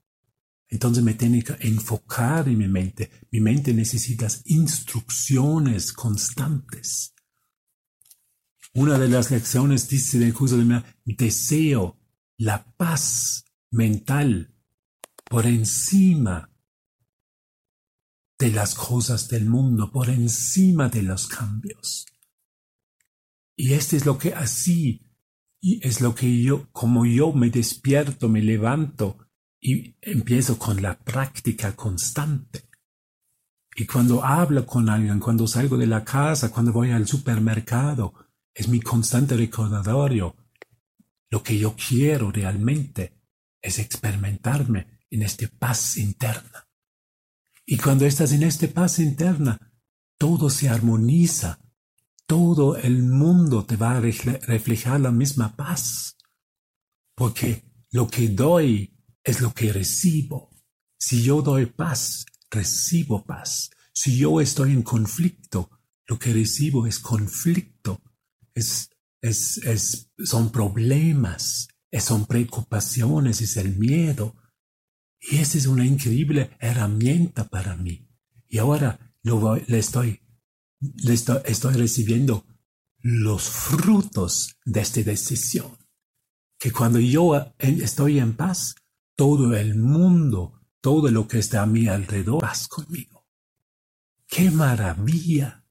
entonces 0.68 1.02
me 1.04 1.14
tiene 1.14 1.42
que 1.42 1.56
enfocar 1.60 2.48
en 2.48 2.58
mi 2.58 2.68
mente. 2.68 3.10
Mi 3.30 3.40
mente 3.40 3.72
necesita 3.72 4.26
instrucciones 4.46 5.92
constantes. 5.92 7.14
Una 8.74 8.98
de 8.98 9.08
las 9.08 9.30
lecciones 9.30 9.88
dice 9.88 10.18
del 10.18 10.34
curso 10.34 10.56
de 10.58 10.64
mi 10.64 11.14
deseo 11.14 11.98
la 12.36 12.74
paz 12.76 13.44
mental 13.70 14.54
por 15.24 15.46
encima 15.46 16.52
de 18.38 18.50
las 18.50 18.74
cosas 18.74 19.28
del 19.28 19.46
mundo, 19.46 19.90
por 19.90 20.10
encima 20.10 20.88
de 20.88 21.02
los 21.02 21.26
cambios. 21.26 22.06
Y 23.56 23.72
este 23.72 23.96
es 23.96 24.04
lo 24.04 24.18
que 24.18 24.34
así, 24.34 25.10
y 25.60 25.86
es 25.86 26.02
lo 26.02 26.14
que 26.14 26.42
yo, 26.42 26.70
como 26.72 27.06
yo 27.06 27.32
me 27.32 27.50
despierto, 27.50 28.28
me 28.28 28.42
levanto, 28.42 29.25
y 29.60 29.96
empiezo 30.00 30.58
con 30.58 30.80
la 30.80 30.98
práctica 30.98 31.74
constante. 31.74 32.68
Y 33.74 33.86
cuando 33.86 34.24
hablo 34.24 34.64
con 34.64 34.88
alguien, 34.88 35.20
cuando 35.20 35.46
salgo 35.46 35.76
de 35.76 35.86
la 35.86 36.02
casa, 36.04 36.50
cuando 36.50 36.72
voy 36.72 36.90
al 36.92 37.06
supermercado, 37.06 38.14
es 38.54 38.68
mi 38.68 38.80
constante 38.80 39.36
recordatorio. 39.36 40.34
Lo 41.28 41.42
que 41.42 41.58
yo 41.58 41.74
quiero 41.76 42.30
realmente 42.32 43.20
es 43.60 43.78
experimentarme 43.78 45.00
en 45.10 45.22
esta 45.22 45.46
paz 45.58 45.98
interna. 45.98 46.66
Y 47.66 47.76
cuando 47.76 48.06
estás 48.06 48.32
en 48.32 48.44
esta 48.44 48.66
paz 48.68 48.98
interna, 48.98 49.72
todo 50.16 50.48
se 50.48 50.68
armoniza, 50.68 51.58
todo 52.26 52.76
el 52.76 53.02
mundo 53.02 53.64
te 53.66 53.76
va 53.76 53.96
a 53.96 54.00
reflejar 54.00 55.00
la 55.00 55.10
misma 55.10 55.54
paz. 55.54 56.16
Porque 57.14 57.64
lo 57.90 58.08
que 58.08 58.28
doy 58.28 58.95
es 59.26 59.40
lo 59.40 59.52
que 59.52 59.72
recibo. 59.72 60.50
Si 60.98 61.22
yo 61.22 61.42
doy 61.42 61.66
paz, 61.66 62.24
recibo 62.48 63.24
paz. 63.24 63.70
Si 63.92 64.16
yo 64.16 64.40
estoy 64.40 64.72
en 64.72 64.82
conflicto, 64.82 65.68
lo 66.06 66.18
que 66.18 66.32
recibo 66.32 66.86
es 66.86 67.00
conflicto. 67.00 68.00
Es, 68.54 68.90
es, 69.20 70.10
son 70.24 70.52
problemas, 70.52 71.68
son 71.98 72.26
preocupaciones, 72.26 73.40
es 73.40 73.56
el 73.56 73.76
miedo. 73.76 74.36
Y 75.20 75.38
esa 75.38 75.58
es 75.58 75.66
una 75.66 75.84
increíble 75.84 76.56
herramienta 76.60 77.48
para 77.48 77.76
mí. 77.76 78.08
Y 78.48 78.58
ahora 78.58 79.12
lo 79.24 79.56
le 79.56 79.78
estoy, 79.78 80.20
le 80.78 81.14
estoy, 81.14 81.40
estoy 81.46 81.74
recibiendo 81.74 82.46
los 83.00 83.50
frutos 83.50 84.56
de 84.64 84.80
esta 84.80 85.02
decisión. 85.02 85.76
Que 86.58 86.70
cuando 86.70 87.00
yo 87.00 87.52
estoy 87.58 88.20
en 88.20 88.34
paz, 88.34 88.76
todo 89.16 89.56
el 89.56 89.76
mundo, 89.76 90.60
todo 90.80 91.10
lo 91.10 91.26
que 91.26 91.38
está 91.38 91.62
a 91.62 91.66
mi 91.66 91.88
alrededor, 91.88 92.42
vas 92.42 92.68
conmigo. 92.68 93.26
¡Qué 94.28 94.50
maravilla! 94.50 95.64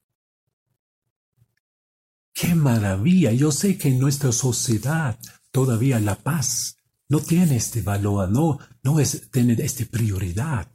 ¡Qué 2.34 2.54
maravilla! 2.54 3.32
Yo 3.32 3.52
sé 3.52 3.78
que 3.78 3.88
en 3.88 3.98
nuestra 3.98 4.32
sociedad 4.32 5.18
todavía 5.50 6.00
la 6.00 6.16
paz 6.16 6.76
no 7.08 7.20
tiene 7.20 7.56
este 7.56 7.82
valor, 7.82 8.28
no, 8.30 8.58
no 8.82 8.98
es, 9.00 9.30
tiene 9.30 9.54
esta 9.54 9.84
prioridad. 9.86 10.68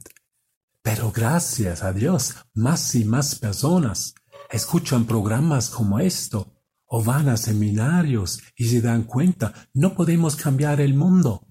Pero 0.82 1.12
gracias 1.12 1.82
a 1.82 1.92
Dios, 1.92 2.34
más 2.54 2.94
y 2.94 3.04
más 3.04 3.36
personas 3.36 4.14
escuchan 4.50 5.06
programas 5.06 5.70
como 5.70 5.98
esto 6.00 6.52
o 6.86 7.02
van 7.02 7.28
a 7.28 7.36
seminarios 7.36 8.40
y 8.56 8.66
se 8.66 8.80
dan 8.80 9.04
cuenta, 9.04 9.68
no 9.72 9.94
podemos 9.94 10.36
cambiar 10.36 10.80
el 10.80 10.94
mundo, 10.94 11.46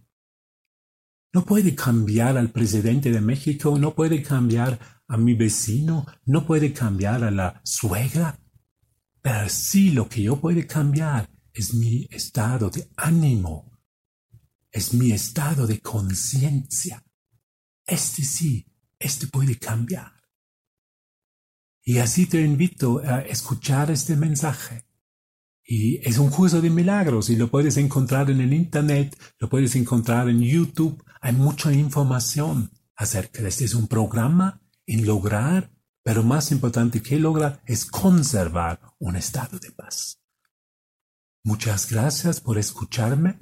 no 1.34 1.46
puede 1.46 1.76
cambiar 1.76 2.38
al 2.38 2.52
presidente 2.52 3.12
de 3.12 3.22
México, 3.22 3.78
no 3.80 3.96
puede 3.96 4.22
cambiar 4.22 4.80
a 5.08 5.17
mi 5.17 5.34
vecino, 5.34 6.06
no 6.26 6.46
puede 6.46 6.74
cambiar 6.74 7.24
a 7.24 7.32
la 7.32 7.62
suegra. 7.63 8.38
Pero 9.22 9.50
sí 9.50 9.91
lo 9.91 10.10
que 10.10 10.24
yo 10.24 10.39
puedo 10.39 10.62
cambiar 10.67 11.30
es 11.54 11.74
mi 11.74 12.08
estado 12.12 12.70
de 12.70 12.89
ánimo, 12.98 13.72
es 14.72 14.94
mi 14.94 15.12
estado 15.12 15.67
de 15.67 15.80
conciencia. 15.80 17.04
Este 17.86 18.24
sí, 18.24 18.65
este 19.00 19.28
puede 19.28 19.58
cambiar. 19.58 20.12
Y 21.84 21.98
así 21.98 22.26
te 22.26 22.41
invito 22.41 23.00
a 23.00 23.22
escuchar 23.22 23.89
este 23.89 24.15
mensaje. 24.15 24.86
Y 25.63 25.98
es 26.08 26.17
un 26.17 26.30
curso 26.30 26.62
de 26.62 26.70
milagros 26.70 27.30
y 27.30 27.36
lo 27.36 27.50
puedes 27.50 27.78
encontrar 27.78 28.30
en 28.30 28.41
el 28.41 28.54
Internet, 28.54 29.17
lo 29.39 29.50
puedes 29.50 29.76
encontrar 29.76 30.30
en 30.30 30.41
YouTube, 30.41 31.02
hay 31.21 31.34
mucha 31.34 31.71
información 31.71 32.71
acerca 32.95 33.41
de 33.41 33.49
este. 33.49 33.65
Es 33.65 33.75
un 33.75 33.88
programa 33.88 34.62
en 34.86 35.05
lograr, 35.05 35.71
pero 36.03 36.23
más 36.23 36.51
importante 36.51 37.01
que 37.01 37.19
lograr 37.19 37.62
es 37.65 37.86
conservar 37.86 38.81
un 38.99 39.15
estado 39.15 39.60
de 39.60 39.71
paz. 39.71 40.19
Muchas 41.43 41.89
gracias 41.89 42.41
por 42.41 42.57
escucharme 42.57 43.39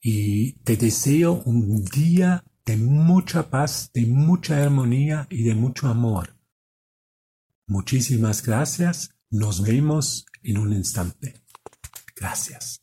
y 0.00 0.52
te 0.62 0.76
deseo 0.76 1.42
un 1.44 1.84
día 1.84 2.44
de 2.64 2.76
mucha 2.76 3.50
paz, 3.50 3.90
de 3.92 4.06
mucha 4.06 4.62
armonía 4.62 5.26
y 5.30 5.42
de 5.42 5.54
mucho 5.54 5.88
amor. 5.88 6.36
Muchísimas 7.66 8.42
gracias. 8.42 9.14
Nos 9.30 9.62
vemos 9.62 10.26
en 10.42 10.58
un 10.58 10.72
instante. 10.72 11.42
Gracias. 12.16 12.82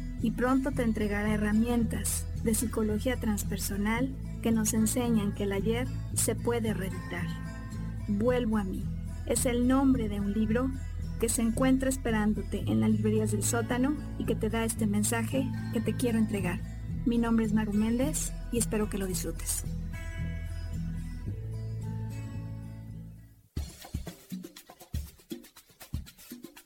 y 0.21 0.31
pronto 0.31 0.71
te 0.71 0.83
entregará 0.83 1.33
herramientas 1.33 2.25
de 2.43 2.53
psicología 2.53 3.17
transpersonal 3.19 4.09
que 4.41 4.51
nos 4.51 4.73
enseñan 4.73 5.33
que 5.33 5.43
el 5.43 5.51
ayer 5.51 5.87
se 6.13 6.35
puede 6.35 6.73
reeditar. 6.73 7.27
Vuelvo 8.07 8.57
a 8.57 8.63
mí. 8.63 8.83
Es 9.25 9.45
el 9.45 9.67
nombre 9.67 10.09
de 10.09 10.19
un 10.19 10.33
libro 10.33 10.69
que 11.19 11.29
se 11.29 11.41
encuentra 11.41 11.89
esperándote 11.89 12.63
en 12.65 12.81
las 12.81 12.89
librerías 12.89 13.31
del 13.31 13.43
sótano 13.43 13.95
y 14.17 14.25
que 14.25 14.35
te 14.35 14.49
da 14.49 14.65
este 14.65 14.87
mensaje 14.87 15.47
que 15.73 15.81
te 15.81 15.95
quiero 15.95 16.17
entregar. 16.17 16.59
Mi 17.05 17.17
nombre 17.17 17.45
es 17.45 17.53
Maru 17.53 17.73
Méndez 17.73 18.33
y 18.51 18.57
espero 18.57 18.89
que 18.89 18.97
lo 18.97 19.05
disfrutes. 19.05 19.63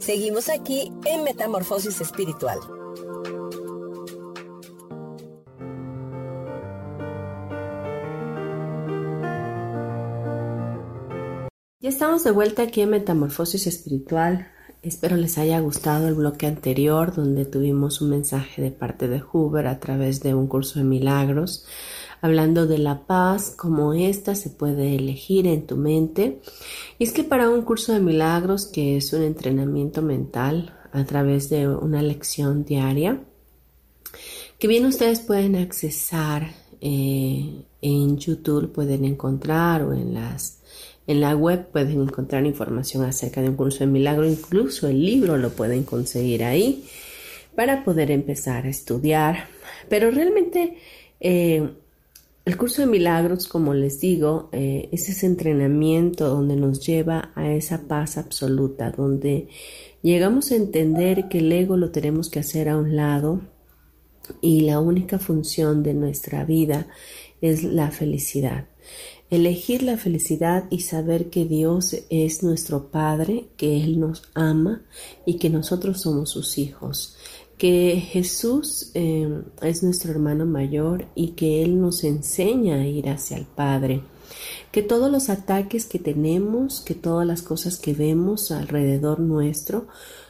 Seguimos 0.00 0.48
aquí 0.48 0.90
en 1.04 1.24
Metamorfosis 1.24 2.00
Espiritual. 2.00 2.58
Ya 11.80 11.88
estamos 11.90 12.24
de 12.24 12.30
vuelta 12.30 12.62
aquí 12.62 12.80
en 12.80 12.90
Metamorfosis 12.90 13.66
Espiritual. 13.66 14.48
Espero 14.82 15.18
les 15.18 15.36
haya 15.36 15.60
gustado 15.60 16.08
el 16.08 16.14
bloque 16.14 16.46
anterior 16.46 17.14
donde 17.14 17.44
tuvimos 17.44 18.00
un 18.00 18.08
mensaje 18.08 18.62
de 18.62 18.70
parte 18.70 19.06
de 19.06 19.22
Huber 19.30 19.66
a 19.66 19.80
través 19.80 20.22
de 20.22 20.32
un 20.32 20.46
curso 20.46 20.78
de 20.78 20.86
milagros, 20.86 21.66
hablando 22.20 22.66
de 22.66 22.78
la 22.78 23.06
paz, 23.06 23.54
como 23.56 23.94
ésta 23.94 24.34
se 24.34 24.50
puede 24.50 24.94
elegir 24.96 25.46
en 25.46 25.66
tu 25.66 25.76
mente. 25.76 26.40
Y 26.98 27.04
es 27.04 27.12
que 27.12 27.24
para 27.24 27.50
un 27.50 27.62
curso 27.62 27.92
de 27.92 28.00
milagros, 28.00 28.66
que 28.66 28.96
es 28.96 29.12
un 29.12 29.22
entrenamiento 29.22 30.02
mental 30.02 30.76
a 30.92 31.04
través 31.04 31.48
de 31.48 31.68
una 31.68 32.02
lección 32.02 32.64
diaria, 32.64 33.20
que 34.58 34.68
bien 34.68 34.84
ustedes 34.84 35.20
pueden 35.20 35.56
accesar 35.56 36.52
eh, 36.80 37.64
en 37.80 38.18
YouTube, 38.18 38.72
pueden 38.72 39.04
encontrar 39.04 39.82
o 39.82 39.92
en 39.92 40.14
las 40.14 40.58
en 41.06 41.20
la 41.20 41.34
web 41.34 41.66
pueden 41.72 42.02
encontrar 42.02 42.46
información 42.46 43.02
acerca 43.02 43.42
de 43.42 43.48
un 43.48 43.56
curso 43.56 43.80
de 43.80 43.86
milagro, 43.86 44.28
incluso 44.28 44.86
el 44.86 45.04
libro 45.04 45.36
lo 45.38 45.50
pueden 45.50 45.82
conseguir 45.82 46.44
ahí 46.44 46.84
para 47.56 47.82
poder 47.82 48.12
empezar 48.12 48.66
a 48.66 48.68
estudiar. 48.68 49.48
Pero 49.88 50.12
realmente 50.12 50.76
eh, 51.18 51.68
el 52.50 52.56
curso 52.56 52.82
de 52.82 52.88
milagros, 52.88 53.46
como 53.46 53.74
les 53.74 54.00
digo, 54.00 54.48
eh, 54.50 54.88
es 54.90 55.08
ese 55.08 55.26
entrenamiento 55.26 56.28
donde 56.28 56.56
nos 56.56 56.84
lleva 56.84 57.30
a 57.36 57.52
esa 57.52 57.86
paz 57.86 58.18
absoluta, 58.18 58.90
donde 58.90 59.46
llegamos 60.02 60.50
a 60.50 60.56
entender 60.56 61.28
que 61.28 61.38
el 61.38 61.52
ego 61.52 61.76
lo 61.76 61.92
tenemos 61.92 62.28
que 62.28 62.40
hacer 62.40 62.68
a 62.68 62.76
un 62.76 62.96
lado 62.96 63.40
y 64.40 64.62
la 64.62 64.80
única 64.80 65.20
función 65.20 65.84
de 65.84 65.94
nuestra 65.94 66.44
vida 66.44 66.88
es 67.40 67.62
la 67.62 67.92
felicidad. 67.92 68.66
Elegir 69.30 69.84
la 69.84 69.96
felicidad 69.96 70.64
y 70.70 70.80
saber 70.80 71.30
que 71.30 71.44
Dios 71.44 71.98
es 72.10 72.42
nuestro 72.42 72.90
Padre, 72.90 73.50
que 73.56 73.80
Él 73.80 74.00
nos 74.00 74.24
ama 74.34 74.82
y 75.24 75.34
que 75.34 75.50
nosotros 75.50 76.00
somos 76.00 76.30
sus 76.30 76.58
hijos, 76.58 77.16
que 77.60 78.00
Jesús 78.00 78.90
eh, 78.94 79.42
es 79.60 79.82
nuestro 79.82 80.12
hermano 80.12 80.46
mayor 80.46 81.04
y 81.14 81.32
que 81.32 81.62
Él 81.62 81.78
nos 81.78 82.04
enseña 82.04 82.76
a 82.76 82.86
ir 82.86 83.10
hacia 83.10 83.36
el 83.36 83.44
Padre, 83.44 84.00
que 84.72 84.82
todos 84.82 85.12
los 85.12 85.28
ataques 85.28 85.84
que 85.84 85.98
tenemos, 85.98 86.80
que 86.80 86.94
todas 86.94 87.26
las 87.26 87.42
cosas 87.42 87.76
que 87.76 87.92
vemos 87.92 88.50
alrededor 88.50 89.20
nuestro, 89.20 89.88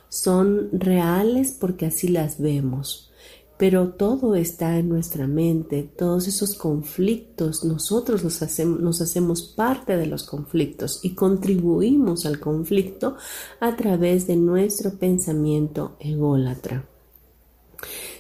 son 0.09 0.71
reales 0.73 1.57
porque 1.59 1.87
así 1.87 2.09
las 2.09 2.41
vemos 2.41 3.13
pero 3.61 3.91
todo 3.91 4.37
está 4.37 4.79
en 4.79 4.89
nuestra 4.89 5.27
mente, 5.27 5.83
todos 5.83 6.27
esos 6.27 6.55
conflictos, 6.55 7.63
nosotros 7.63 8.25
nos 8.25 9.03
hacemos 9.03 9.43
parte 9.43 9.99
de 9.99 10.07
los 10.07 10.23
conflictos 10.23 11.01
y 11.03 11.15
contribuimos 11.15 12.25
al 12.25 12.41
conflicto 12.41 13.17
a 13.61 13.77
través 13.77 14.27
de 14.27 14.37
nuestro 14.37 14.93
pensamiento 14.93 15.95
ególatra. 16.01 16.90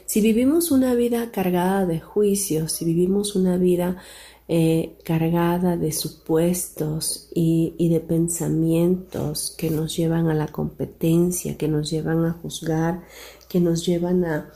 Si 0.06 0.20
vivimos 0.20 0.70
una 0.70 0.94
vida 0.94 1.30
cargada 1.30 1.86
de 1.86 2.00
juicios, 2.00 2.72
si 2.72 2.84
vivimos 2.84 3.36
una 3.36 3.56
vida 3.56 3.98
eh, 4.48 4.96
cargada 5.04 5.76
de 5.76 5.92
supuestos 5.92 7.28
y, 7.32 7.88
de 7.88 8.00
pensamientos 8.00 9.54
que 9.56 9.70
nos 9.70 9.96
llevan 9.96 10.28
a 10.28 10.34
la 10.34 10.48
competencia, 10.48 11.56
que 11.56 11.68
nos 11.68 11.88
llevan 11.88 12.24
a 12.24 12.32
juzgar, 12.32 13.04
que 13.48 13.60
nos 13.60 13.86
llevan 13.86 14.24
a, 14.24 14.50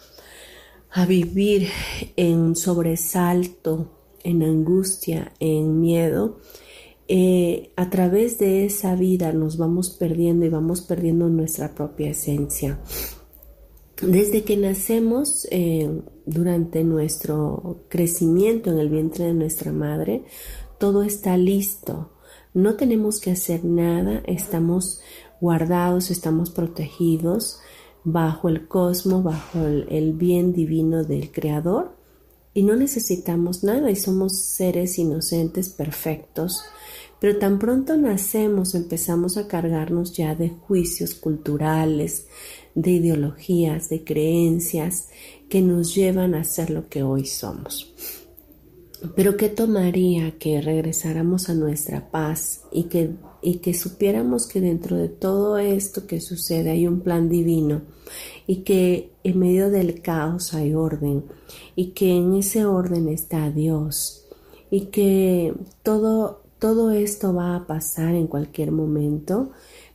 a 0.90 1.06
vivir 1.06 1.68
en 2.16 2.56
sobresalto, 2.56 3.92
en 4.24 4.42
angustia, 4.42 5.32
en 5.38 5.80
miedo, 5.80 6.40
eh, 7.06 7.70
a 7.76 7.90
través 7.90 8.38
de 8.38 8.64
esa 8.64 8.96
vida 8.96 9.32
nos 9.32 9.58
vamos 9.58 9.90
perdiendo 9.90 10.44
y 10.46 10.48
vamos 10.48 10.80
perdiendo 10.80 11.28
nuestra 11.28 11.74
propia 11.74 12.10
esencia. 12.10 12.80
Desde 14.02 14.42
que 14.42 14.57
nacemos, 14.57 15.46
eh, 15.50 16.02
durante 16.26 16.83
nuestro 16.85 17.85
crecimiento 17.88 18.70
en 18.70 18.78
el 18.78 18.88
vientre 18.88 19.26
de 19.26 19.35
nuestra 19.35 19.72
madre, 19.72 20.24
todo 20.78 21.02
está 21.02 21.37
listo. 21.37 22.11
No 22.52 22.74
tenemos 22.74 23.20
que 23.20 23.30
hacer 23.30 23.64
nada, 23.64 24.22
estamos 24.26 25.00
guardados, 25.40 26.11
estamos 26.11 26.50
protegidos 26.50 27.61
bajo 28.04 28.48
el 28.48 28.68
cosmos, 28.68 29.24
bajo 29.24 29.61
el, 29.61 30.12
bien 30.12 30.52
divino 30.52 31.04
del 31.04 31.30
Creador. 31.30 31.96
y 32.57 32.62
no 32.62 32.76
necesitamos 32.76 33.64
nada 33.64 33.90
y 33.90 33.96
somos 33.96 34.38
seres 34.38 34.96
inocentes, 34.98 35.70
perfectos, 35.70 36.62
pero 37.20 37.38
tan 37.38 37.59
pronto 37.59 37.96
nacemos 37.96 38.76
empezamos 38.76 39.37
a 39.37 39.48
cargarnos 39.48 40.12
ya 40.12 40.37
de 40.37 40.50
juicios 40.50 41.14
culturales, 41.14 42.28
de 42.74 42.90
ideologías, 42.92 43.88
de 43.88 44.04
creencias 44.04 45.08
que 45.48 45.62
nos 45.62 45.94
llevan 45.94 46.34
a 46.34 46.44
ser 46.44 46.70
lo 46.70 46.88
que 46.88 47.02
hoy 47.02 47.26
somos. 47.26 47.94
Pero 49.14 49.37
¿qué 49.37 49.48
tomaría 49.50 50.38
que 50.38 50.60
regresáramos 50.60 51.50
a 51.50 51.54
nuestra 51.54 52.10
paz 52.10 52.62
y 52.72 52.84
que, 52.84 53.10
y 53.42 53.56
que 53.56 53.74
supiéramos 53.74 54.46
que 54.46 54.60
dentro 54.60 54.96
de 54.96 55.08
todo 55.08 55.58
esto 55.58 56.06
que 56.06 56.20
sucede 56.20 56.70
hay 56.70 56.87
un 56.87 57.00
plan 57.00 57.28
divino 57.28 57.82
y 58.46 58.56
que 58.58 59.12
en 59.22 59.38
medio 59.38 59.70
del 59.70 60.00
caos 60.00 60.54
hay 60.54 60.74
orden 60.74 61.24
y 61.76 61.88
que 61.88 62.16
en 62.16 62.34
ese 62.34 62.64
orden 62.64 63.08
está 63.08 63.50
Dios 63.50 64.24
y 64.70 64.87
que 64.87 65.54
todo, 65.82 66.42
todo 66.58 66.90
esto 66.90 67.34
va 67.34 67.56
a 67.56 67.66
pasar 67.66 68.14
en 68.14 68.26
cualquier 68.26 68.72
momento, 68.72 69.50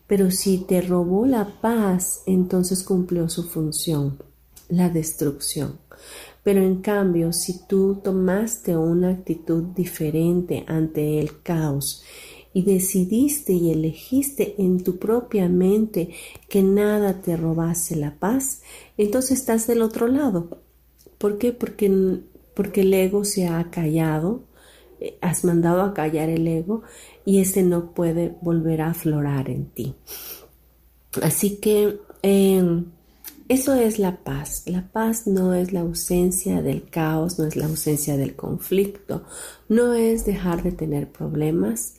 pero 0.10 0.32
si 0.32 0.58
te 0.58 0.82
robó 0.82 1.28
la 1.28 1.62
paz, 1.62 2.24
entonces 2.26 2.82
cumplió 2.82 3.30
su 3.30 3.43
función, 3.43 4.17
la 4.67 4.89
destrucción. 4.89 5.78
Pero 6.41 6.63
en 6.63 6.82
cambio, 6.82 7.32
si 7.32 7.67
tú 7.67 8.02
tomaste 8.04 8.76
una 8.76 9.12
actitud 9.12 9.65
diferente 9.65 10.65
ante 10.65 11.19
el 11.19 11.43
caos 11.43 12.04
y 12.54 12.63
decidiste 12.63 13.54
y 13.54 13.72
elegiste 13.72 14.56
en 14.58 14.84
tu 14.84 14.98
propia 14.98 15.48
mente 15.48 16.10
que 16.50 16.63
nada 16.63 17.22
te 17.22 17.38
robase 17.38 17.95
la 17.95 18.15
paz, 18.17 18.63
entonces 18.98 19.38
estás 19.38 19.67
del 19.67 19.84
otro 19.84 20.08
lado. 20.08 20.58
¿Por 21.19 21.38
qué? 21.38 21.54
Porque, 21.54 22.22
porque 22.56 22.82
el 22.82 22.91
ego 22.95 23.26
se 23.26 23.48
ha 23.48 23.69
callado, 23.69 24.41
eh, 25.00 25.19
has 25.22 25.45
mandado 25.45 25.84
a 25.84 25.93
callar 25.93 26.30
el 26.30 26.48
ego 26.48 26.82
y 27.30 27.42
ese 27.42 27.62
no 27.62 27.94
puede 27.94 28.36
volver 28.42 28.82
a 28.82 28.89
aflorar 28.89 29.52
en 29.52 29.68
ti. 29.68 29.94
Así 31.22 31.58
que 31.58 32.00
em, 32.24 32.86
eso 33.48 33.76
es 33.76 34.00
la 34.00 34.24
paz. 34.24 34.63
La 34.65 34.92
paz 34.92 35.28
no 35.28 35.54
es 35.54 35.72
la 35.72 35.82
ausencia 35.82 36.63
del 36.63 36.89
caos, 36.89 37.38
no 37.38 37.46
es 37.46 37.56
la 37.56 37.68
ausencia 37.68 38.18
del 38.18 38.36
conflicto, 38.36 39.26
no 39.68 39.94
es 39.94 40.26
dejar 40.26 40.63
de 40.63 40.72
tener 40.72 41.12
problemas. 41.12 41.98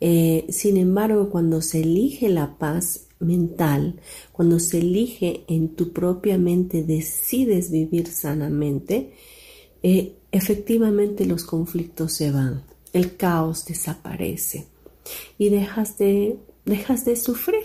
Eh, 0.00 0.46
sin 0.48 0.78
embargo, 0.78 1.28
cuando 1.28 1.60
se 1.60 1.82
elige 1.82 2.30
la 2.30 2.56
paz 2.56 3.06
mental, 3.18 4.00
cuando 4.32 4.58
se 4.58 4.78
elige 4.78 5.44
en 5.46 5.76
tu 5.76 5.92
propia 5.92 6.38
mente, 6.38 6.84
decides 6.84 7.70
vivir 7.70 8.06
sanamente, 8.06 9.12
eh, 9.82 10.14
efectivamente 10.32 11.26
los 11.26 11.44
conflictos 11.44 12.14
se 12.14 12.30
van, 12.30 12.62
el 12.94 13.18
caos 13.18 13.66
desaparece 13.66 14.69
y 15.38 15.50
dejas 15.50 15.98
de, 15.98 16.36
dejas 16.64 17.04
de 17.04 17.16
sufrir 17.16 17.64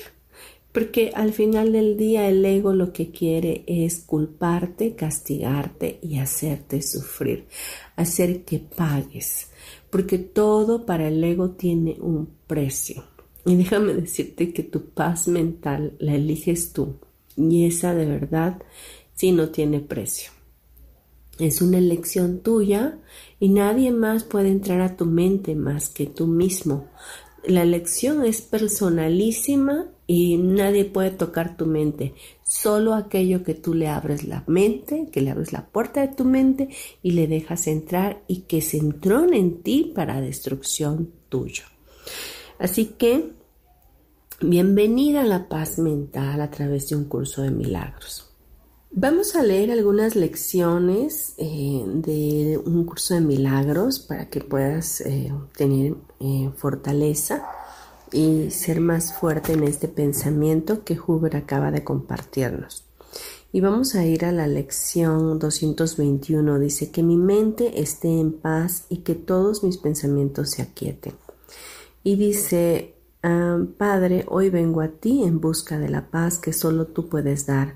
porque 0.76 1.14
al 1.16 1.32
final 1.32 1.72
del 1.72 1.96
día 1.96 2.28
el 2.28 2.44
ego 2.44 2.74
lo 2.74 2.92
que 2.92 3.10
quiere 3.10 3.64
es 3.66 4.02
culparte, 4.02 4.94
castigarte 4.94 6.00
y 6.02 6.18
hacerte 6.18 6.82
sufrir, 6.82 7.48
hacer 7.96 8.44
que 8.44 8.60
pagues, 8.60 9.52
porque 9.90 10.18
todo 10.18 10.86
para 10.86 11.08
el 11.08 11.24
ego 11.24 11.52
tiene 11.52 11.96
un 12.02 12.28
precio. 12.46 13.06
Y 13.46 13.56
déjame 13.56 13.94
decirte 13.94 14.52
que 14.52 14.64
tu 14.64 14.90
paz 14.90 15.30
mental 15.30 15.96
la 15.98 16.16
eliges 16.16 16.74
tú 16.74 16.96
y 17.38 17.68
esa 17.68 17.96
de 17.96 18.06
verdad 18.06 18.62
sí 19.14 19.32
no 19.32 19.52
tiene 19.52 19.80
precio. 19.80 20.32
Es 21.40 21.62
una 21.62 21.78
elección 21.78 22.40
tuya 22.40 22.98
y 23.40 23.48
nadie 23.48 23.92
más 23.92 24.26
puede 24.26 24.50
entrar 24.50 24.82
a 24.82 24.98
tu 24.98 25.06
mente 25.06 25.56
más 25.56 25.88
que 25.88 26.06
tú 26.06 26.28
mismo. 26.28 26.90
La 27.48 27.62
elección 27.62 28.26
es 28.26 28.42
personalísima 28.42 29.88
y 30.08 30.38
nadie 30.38 30.86
puede 30.86 31.12
tocar 31.12 31.58
tu 31.58 31.66
mente. 31.66 32.14
Solo 32.44 32.94
aquello 32.94 33.44
que 33.44 33.54
tú 33.54 33.74
le 33.74 33.88
abres 33.88 34.24
la 34.24 34.44
mente, 34.48 35.10
que 35.12 35.22
le 35.22 35.32
abres 35.32 35.54
la 35.54 35.68
puerta 35.68 36.02
de 36.02 36.16
tu 36.16 36.26
mente 36.26 36.70
y 37.04 37.12
le 37.12 37.28
dejas 37.28 37.68
entrar 37.68 38.24
y 38.28 38.42
que 38.42 38.62
se 38.62 38.78
entrone 38.78 39.38
en 39.38 39.62
ti 39.62 39.92
para 39.94 40.22
destrucción 40.22 41.12
tuyo. 41.30 41.64
Así 42.58 42.96
que, 42.98 43.32
bienvenida 44.42 45.22
a 45.22 45.26
la 45.26 45.48
paz 45.48 45.78
mental 45.78 46.42
a 46.42 46.50
través 46.50 46.90
de 46.90 46.96
un 46.96 47.06
curso 47.06 47.42
de 47.42 47.52
milagros. 47.52 48.25
Vamos 48.98 49.36
a 49.36 49.44
leer 49.44 49.72
algunas 49.72 50.16
lecciones 50.16 51.34
eh, 51.38 51.84
de 51.86 52.58
un 52.64 52.86
curso 52.86 53.14
de 53.14 53.20
milagros 53.20 54.00
para 54.00 54.30
que 54.30 54.40
puedas 54.40 55.02
eh, 55.02 55.34
tener 55.58 55.96
eh, 56.22 56.50
fortaleza 56.56 57.46
y 58.14 58.52
ser 58.52 58.80
más 58.80 59.12
fuerte 59.14 59.52
en 59.52 59.66
este 59.66 59.90
pensamiento 59.90 60.86
que 60.86 60.98
Huber 60.98 61.36
acaba 61.36 61.72
de 61.72 61.84
compartirnos. 61.84 62.86
Y 63.52 63.60
vamos 63.60 63.96
a 63.96 64.06
ir 64.06 64.24
a 64.24 64.32
la 64.32 64.48
lección 64.48 65.40
221. 65.40 66.58
Dice 66.58 66.90
que 66.90 67.04
mi 67.04 67.18
mente 67.18 67.82
esté 67.82 68.08
en 68.08 68.32
paz 68.32 68.86
y 68.88 69.00
que 69.00 69.16
todos 69.16 69.62
mis 69.62 69.76
pensamientos 69.76 70.52
se 70.52 70.62
aquieten. 70.62 71.16
Y 72.02 72.16
dice, 72.16 72.95
Padre, 73.78 74.26
hoy 74.28 74.50
vengo 74.50 74.82
a 74.82 74.90
ti 74.90 75.24
en 75.24 75.40
busca 75.42 75.80
de 75.80 75.90
la 75.90 76.10
paz 76.10 76.38
que 76.38 76.54
solo 76.54 76.88
tú 76.88 77.10
puedes 77.10 77.46
dar. 77.46 77.76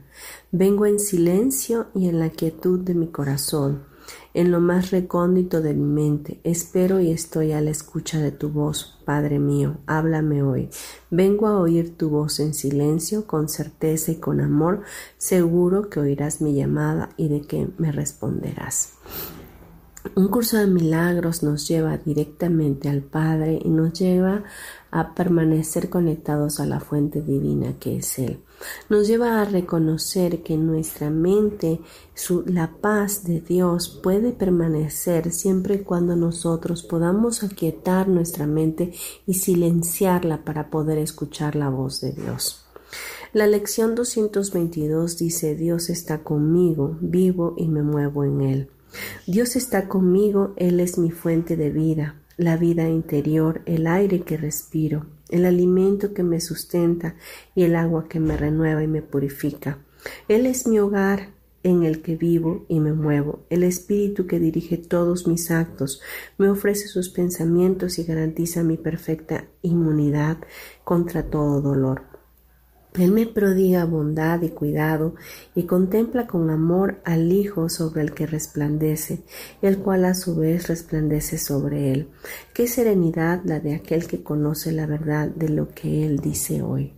Vengo 0.51 0.85
en 0.85 0.99
silencio 0.99 1.87
y 1.95 2.07
en 2.07 2.19
la 2.19 2.29
quietud 2.29 2.79
de 2.79 2.93
mi 2.93 3.07
corazón 3.07 3.89
en 4.33 4.51
lo 4.51 4.59
más 4.59 4.91
recóndito 4.91 5.61
de 5.61 5.73
mi 5.73 5.85
mente. 5.85 6.39
Espero 6.43 6.99
y 6.99 7.11
estoy 7.11 7.51
a 7.51 7.61
la 7.61 7.71
escucha 7.71 8.19
de 8.19 8.31
tu 8.31 8.49
voz, 8.49 8.99
Padre 9.05 9.39
mío, 9.39 9.77
háblame 9.87 10.43
hoy. 10.43 10.69
Vengo 11.09 11.47
a 11.47 11.59
oír 11.59 11.97
tu 11.97 12.09
voz 12.09 12.39
en 12.39 12.53
silencio, 12.53 13.25
con 13.25 13.49
certeza 13.49 14.11
y 14.11 14.15
con 14.15 14.41
amor, 14.41 14.83
seguro 15.17 15.89
que 15.89 15.99
oirás 15.99 16.41
mi 16.41 16.53
llamada 16.53 17.09
y 17.17 17.27
de 17.29 17.41
que 17.41 17.67
me 17.77 17.91
responderás. 17.91 18.93
Un 20.15 20.29
curso 20.29 20.57
de 20.57 20.67
milagros 20.67 21.43
nos 21.43 21.67
lleva 21.67 21.97
directamente 21.97 22.87
al 22.87 23.01
Padre 23.01 23.59
y 23.63 23.69
nos 23.69 23.93
lleva 23.93 24.43
a 24.91 25.13
permanecer 25.13 25.89
conectados 25.89 26.59
a 26.59 26.65
la 26.65 26.79
fuente 26.79 27.21
divina 27.21 27.75
que 27.79 27.97
es 27.97 28.19
Él. 28.19 28.41
Nos 28.89 29.07
lleva 29.07 29.41
a 29.41 29.45
reconocer 29.45 30.43
que 30.43 30.57
nuestra 30.57 31.09
mente 31.09 31.79
la 32.45 32.71
paz 32.81 33.23
de 33.23 33.41
Dios 33.41 33.87
puede 34.03 34.31
permanecer 34.31 35.31
siempre 35.31 35.75
y 35.75 35.79
cuando 35.79 36.15
nosotros 36.15 36.83
podamos 36.83 37.43
aquietar 37.43 38.07
nuestra 38.07 38.47
mente 38.47 38.93
y 39.25 39.35
silenciarla 39.35 40.43
para 40.43 40.69
poder 40.69 40.97
escuchar 40.97 41.55
la 41.55 41.69
voz 41.69 42.01
de 42.01 42.11
Dios. 42.11 42.65
La 43.31 43.45
lección 43.45 43.93
222 43.93 45.17
dice 45.17 45.55
Dios 45.55 45.89
está 45.89 46.23
conmigo, 46.23 46.97
vivo 46.99 47.53
y 47.57 47.67
me 47.67 47.83
muevo 47.83 48.23
en 48.23 48.41
Él. 48.41 48.69
Dios 49.27 49.55
está 49.55 49.87
conmigo, 49.87 50.53
Él 50.55 50.79
es 50.79 50.97
mi 50.97 51.11
fuente 51.11 51.55
de 51.55 51.69
vida, 51.69 52.18
la 52.39 52.55
vida 52.55 52.87
interior, 52.87 53.61
el 53.65 53.85
aire 53.85 54.21
que 54.21 54.37
respiro, 54.37 55.05
el 55.27 55.45
alimento 55.45 56.13
que 56.13 56.23
me 56.23 56.39
sustenta 56.39 57.15
y 57.53 57.63
el 57.63 57.75
agua 57.75 58.07
que 58.07 58.21
me 58.21 58.37
renueva 58.37 58.81
y 58.81 58.87
me 58.87 59.01
purifica. 59.01 59.79
Él 60.29 60.45
es 60.45 60.65
mi 60.65 60.79
hogar 60.79 61.33
en 61.63 61.83
el 61.83 62.01
que 62.01 62.15
vivo 62.15 62.65
y 62.69 62.79
me 62.79 62.93
muevo, 62.93 63.45
el 63.49 63.63
espíritu 63.63 64.25
que 64.25 64.39
dirige 64.39 64.77
todos 64.77 65.27
mis 65.27 65.51
actos, 65.51 66.01
me 66.37 66.49
ofrece 66.49 66.87
sus 66.87 67.09
pensamientos 67.09 67.99
y 67.99 68.05
garantiza 68.05 68.63
mi 68.63 68.77
perfecta 68.77 69.43
inmunidad 69.61 70.37
contra 70.85 71.23
todo 71.23 71.59
dolor. 71.59 72.08
Él 72.95 73.11
me 73.11 73.27
prodiga 73.27 73.85
bondad 73.85 74.41
y 74.41 74.49
cuidado 74.49 75.15
y 75.55 75.63
contempla 75.63 76.25
con 76.25 76.49
amor 76.49 77.01
al 77.05 77.31
Hijo 77.31 77.69
sobre 77.69 78.01
el 78.01 78.13
que 78.13 78.25
resplandece, 78.25 79.21
el 79.61 79.77
cual 79.77 80.05
a 80.05 80.15
su 80.15 80.35
vez 80.35 80.67
resplandece 80.67 81.37
sobre 81.37 81.91
él. 81.91 82.09
Qué 82.53 82.67
serenidad 82.67 83.41
la 83.45 83.59
de 83.59 83.75
aquel 83.75 84.07
que 84.07 84.23
conoce 84.23 84.71
la 84.71 84.87
verdad 84.87 85.27
de 85.29 85.49
lo 85.49 85.69
que 85.69 86.05
Él 86.05 86.19
dice 86.19 86.61
hoy. 86.61 86.93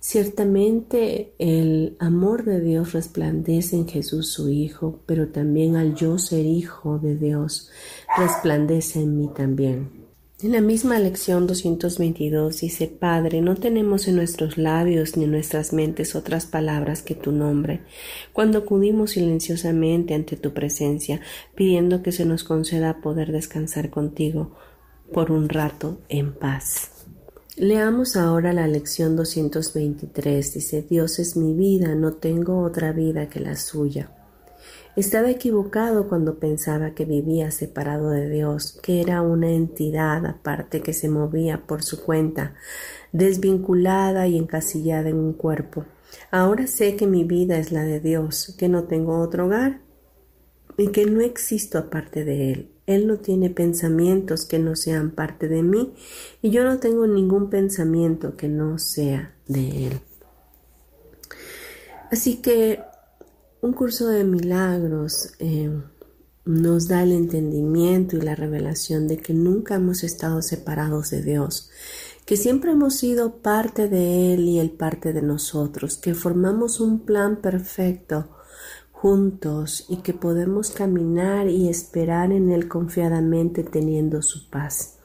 Ciertamente 0.00 1.34
el 1.38 1.96
amor 2.00 2.44
de 2.44 2.60
Dios 2.60 2.92
resplandece 2.92 3.76
en 3.76 3.86
Jesús 3.86 4.32
su 4.32 4.48
Hijo, 4.48 4.98
pero 5.06 5.28
también 5.28 5.76
al 5.76 5.94
yo 5.94 6.18
ser 6.18 6.44
Hijo 6.44 6.98
de 6.98 7.16
Dios 7.16 7.70
resplandece 8.18 9.00
en 9.00 9.16
mí 9.16 9.30
también. 9.32 10.01
En 10.42 10.50
la 10.50 10.60
misma 10.60 10.98
lección 10.98 11.46
222 11.46 12.62
dice, 12.62 12.88
Padre, 12.88 13.40
no 13.40 13.54
tenemos 13.54 14.08
en 14.08 14.16
nuestros 14.16 14.58
labios 14.58 15.16
ni 15.16 15.22
en 15.22 15.30
nuestras 15.30 15.72
mentes 15.72 16.16
otras 16.16 16.46
palabras 16.46 17.02
que 17.02 17.14
tu 17.14 17.30
nombre, 17.30 17.82
cuando 18.32 18.58
acudimos 18.58 19.12
silenciosamente 19.12 20.14
ante 20.14 20.36
tu 20.36 20.52
presencia, 20.52 21.20
pidiendo 21.54 22.02
que 22.02 22.10
se 22.10 22.24
nos 22.24 22.42
conceda 22.42 23.00
poder 23.00 23.30
descansar 23.30 23.90
contigo 23.90 24.56
por 25.12 25.30
un 25.30 25.48
rato 25.48 26.00
en 26.08 26.32
paz. 26.32 26.90
Leamos 27.56 28.16
ahora 28.16 28.52
la 28.52 28.66
lección 28.66 29.14
223. 29.14 30.54
Dice, 30.54 30.82
Dios 30.82 31.20
es 31.20 31.36
mi 31.36 31.54
vida, 31.54 31.94
no 31.94 32.14
tengo 32.14 32.62
otra 32.62 32.90
vida 32.90 33.28
que 33.28 33.38
la 33.38 33.54
suya. 33.54 34.10
Estaba 34.94 35.30
equivocado 35.30 36.06
cuando 36.06 36.38
pensaba 36.38 36.90
que 36.90 37.06
vivía 37.06 37.50
separado 37.50 38.10
de 38.10 38.28
Dios, 38.28 38.78
que 38.82 39.00
era 39.00 39.22
una 39.22 39.50
entidad 39.50 40.26
aparte 40.26 40.82
que 40.82 40.92
se 40.92 41.08
movía 41.08 41.66
por 41.66 41.82
su 41.82 42.02
cuenta, 42.02 42.54
desvinculada 43.10 44.26
y 44.28 44.36
encasillada 44.36 45.08
en 45.08 45.16
un 45.16 45.32
cuerpo. 45.32 45.86
Ahora 46.30 46.66
sé 46.66 46.94
que 46.96 47.06
mi 47.06 47.24
vida 47.24 47.56
es 47.56 47.72
la 47.72 47.84
de 47.84 48.00
Dios, 48.00 48.54
que 48.58 48.68
no 48.68 48.84
tengo 48.84 49.18
otro 49.20 49.46
hogar 49.46 49.80
y 50.76 50.88
que 50.88 51.06
no 51.06 51.22
existo 51.22 51.78
aparte 51.78 52.24
de 52.24 52.52
Él. 52.52 52.70
Él 52.86 53.06
no 53.06 53.16
tiene 53.16 53.48
pensamientos 53.48 54.44
que 54.44 54.58
no 54.58 54.76
sean 54.76 55.12
parte 55.12 55.48
de 55.48 55.62
mí 55.62 55.94
y 56.42 56.50
yo 56.50 56.64
no 56.64 56.80
tengo 56.80 57.06
ningún 57.06 57.48
pensamiento 57.48 58.36
que 58.36 58.48
no 58.48 58.78
sea 58.78 59.34
de 59.46 59.86
Él. 59.86 60.00
Así 62.10 62.42
que 62.42 62.91
un 63.62 63.72
curso 63.74 64.08
de 64.08 64.24
milagros 64.24 65.34
eh, 65.38 65.70
nos 66.44 66.88
da 66.88 67.04
el 67.04 67.12
entendimiento 67.12 68.16
y 68.16 68.20
la 68.20 68.34
revelación 68.34 69.06
de 69.06 69.18
que 69.18 69.34
nunca 69.34 69.76
hemos 69.76 70.02
estado 70.02 70.42
separados 70.42 71.10
de 71.10 71.22
Dios, 71.22 71.70
que 72.26 72.36
siempre 72.36 72.72
hemos 72.72 72.96
sido 72.96 73.36
parte 73.36 73.88
de 73.88 74.34
Él 74.34 74.40
y 74.40 74.58
Él 74.58 74.72
parte 74.72 75.12
de 75.12 75.22
nosotros, 75.22 75.96
que 75.96 76.12
formamos 76.12 76.80
un 76.80 77.06
plan 77.06 77.36
perfecto 77.36 78.30
juntos 78.90 79.86
y 79.88 79.98
que 79.98 80.12
podemos 80.12 80.70
caminar 80.70 81.48
y 81.48 81.68
esperar 81.68 82.32
en 82.32 82.50
Él 82.50 82.66
confiadamente 82.66 83.62
teniendo 83.62 84.22
su 84.22 84.50
paz. 84.50 84.98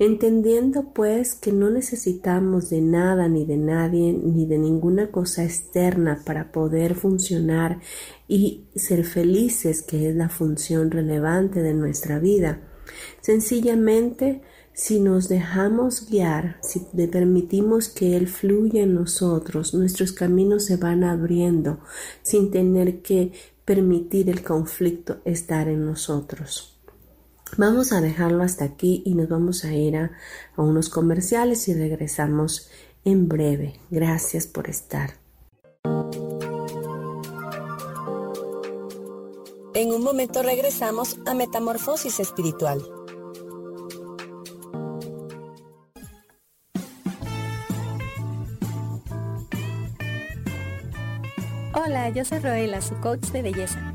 Entendiendo 0.00 0.92
pues 0.94 1.34
que 1.34 1.52
no 1.52 1.70
necesitamos 1.70 2.70
de 2.70 2.80
nada 2.80 3.28
ni 3.28 3.44
de 3.44 3.56
nadie 3.56 4.12
ni 4.12 4.46
de 4.46 4.58
ninguna 4.58 5.10
cosa 5.10 5.44
externa 5.44 6.22
para 6.24 6.52
poder 6.52 6.94
funcionar 6.94 7.80
y 8.28 8.66
ser 8.76 9.04
felices, 9.04 9.82
que 9.82 10.08
es 10.08 10.14
la 10.14 10.28
función 10.28 10.92
relevante 10.92 11.62
de 11.62 11.74
nuestra 11.74 12.20
vida. 12.20 12.60
Sencillamente 13.20 14.42
si 14.72 15.00
nos 15.00 15.28
dejamos 15.28 16.08
guiar, 16.08 16.58
si 16.62 16.86
le 16.92 17.08
permitimos 17.08 17.88
que 17.88 18.16
Él 18.16 18.28
fluya 18.28 18.82
en 18.82 18.94
nosotros, 18.94 19.74
nuestros 19.74 20.12
caminos 20.12 20.66
se 20.66 20.76
van 20.76 21.02
abriendo 21.02 21.80
sin 22.22 22.52
tener 22.52 23.02
que 23.02 23.32
permitir 23.64 24.30
el 24.30 24.44
conflicto 24.44 25.20
estar 25.24 25.66
en 25.66 25.84
nosotros. 25.84 26.77
Vamos 27.56 27.92
a 27.92 28.00
dejarlo 28.00 28.42
hasta 28.44 28.64
aquí 28.64 29.02
y 29.04 29.14
nos 29.14 29.28
vamos 29.28 29.64
a 29.64 29.72
ir 29.72 29.96
a, 29.96 30.12
a 30.56 30.62
unos 30.62 30.88
comerciales 30.88 31.66
y 31.68 31.74
regresamos 31.74 32.68
en 33.04 33.28
breve. 33.28 33.80
Gracias 33.90 34.46
por 34.46 34.68
estar. 34.68 35.14
En 39.74 39.92
un 39.92 40.02
momento 40.02 40.42
regresamos 40.42 41.18
a 41.24 41.34
Metamorfosis 41.34 42.18
Espiritual. 42.18 42.82
Hola, 51.74 52.10
yo 52.10 52.24
soy 52.24 52.40
Roela, 52.40 52.82
su 52.82 52.96
coach 52.96 53.28
de 53.28 53.42
belleza. 53.42 53.94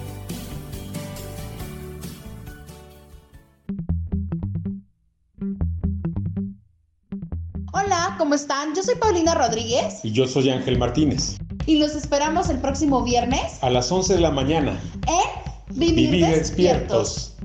¿Cómo 8.21 8.35
están? 8.35 8.75
Yo 8.75 8.83
soy 8.83 8.93
Paulina 8.93 9.33
Rodríguez. 9.33 10.01
Y 10.03 10.11
yo 10.11 10.27
soy 10.27 10.51
Ángel 10.51 10.77
Martínez. 10.77 11.37
Y 11.65 11.79
los 11.79 11.95
esperamos 11.95 12.51
el 12.51 12.59
próximo 12.59 13.01
viernes. 13.01 13.57
A 13.61 13.71
las 13.71 13.91
11 13.91 14.13
de 14.13 14.19
la 14.19 14.29
mañana. 14.29 14.79
En 15.07 15.75
Vivir, 15.75 16.11
Vivir 16.11 16.27
despiertos. 16.27 17.33
despiertos. 17.33 17.37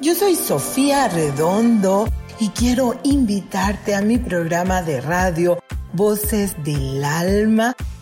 Yo 0.00 0.14
soy 0.14 0.34
Sofía 0.34 1.08
Redondo 1.08 2.08
y 2.40 2.48
quiero 2.48 2.98
invitarte 3.02 3.94
a 3.94 4.00
mi 4.00 4.16
programa 4.16 4.80
de 4.80 5.02
radio 5.02 5.58
Voces 5.92 6.56
del 6.64 7.04
Alma 7.04 7.76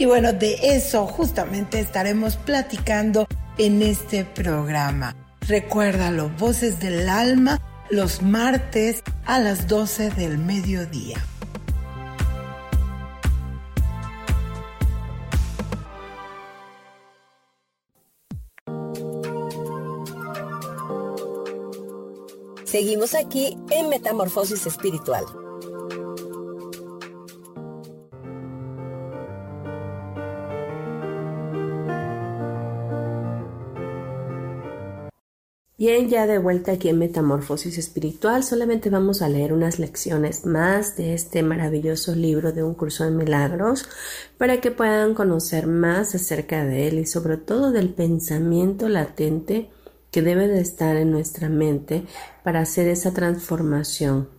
Y 0.00 0.06
bueno, 0.06 0.32
de 0.32 0.76
eso 0.76 1.06
justamente 1.06 1.80
estaremos 1.80 2.36
platicando 2.36 3.26
en 3.58 3.82
este 3.82 4.24
programa. 4.24 5.16
Recuérdalo, 5.40 6.30
Voces 6.38 6.78
del 6.78 7.08
Alma, 7.08 7.60
los 7.90 8.22
martes 8.22 9.02
a 9.26 9.40
las 9.40 9.66
12 9.66 10.10
del 10.10 10.38
mediodía. 10.38 11.18
Seguimos 22.64 23.14
aquí 23.14 23.56
en 23.70 23.88
Metamorfosis 23.88 24.66
Espiritual. 24.66 25.24
Bien, 35.78 36.08
ya 36.08 36.26
de 36.26 36.38
vuelta 36.38 36.72
aquí 36.72 36.88
en 36.88 36.98
Metamorfosis 36.98 37.78
Espiritual, 37.78 38.42
solamente 38.42 38.90
vamos 38.90 39.22
a 39.22 39.28
leer 39.28 39.52
unas 39.52 39.78
lecciones 39.78 40.44
más 40.44 40.96
de 40.96 41.14
este 41.14 41.44
maravilloso 41.44 42.16
libro 42.16 42.50
de 42.50 42.64
un 42.64 42.74
curso 42.74 43.04
de 43.04 43.12
milagros 43.12 43.88
para 44.38 44.60
que 44.60 44.72
puedan 44.72 45.14
conocer 45.14 45.68
más 45.68 46.16
acerca 46.16 46.64
de 46.64 46.88
él 46.88 46.98
y 46.98 47.06
sobre 47.06 47.36
todo 47.36 47.70
del 47.70 47.90
pensamiento 47.90 48.88
latente 48.88 49.70
que 50.10 50.20
debe 50.20 50.48
de 50.48 50.62
estar 50.62 50.96
en 50.96 51.12
nuestra 51.12 51.48
mente 51.48 52.02
para 52.42 52.58
hacer 52.58 52.88
esa 52.88 53.14
transformación. 53.14 54.37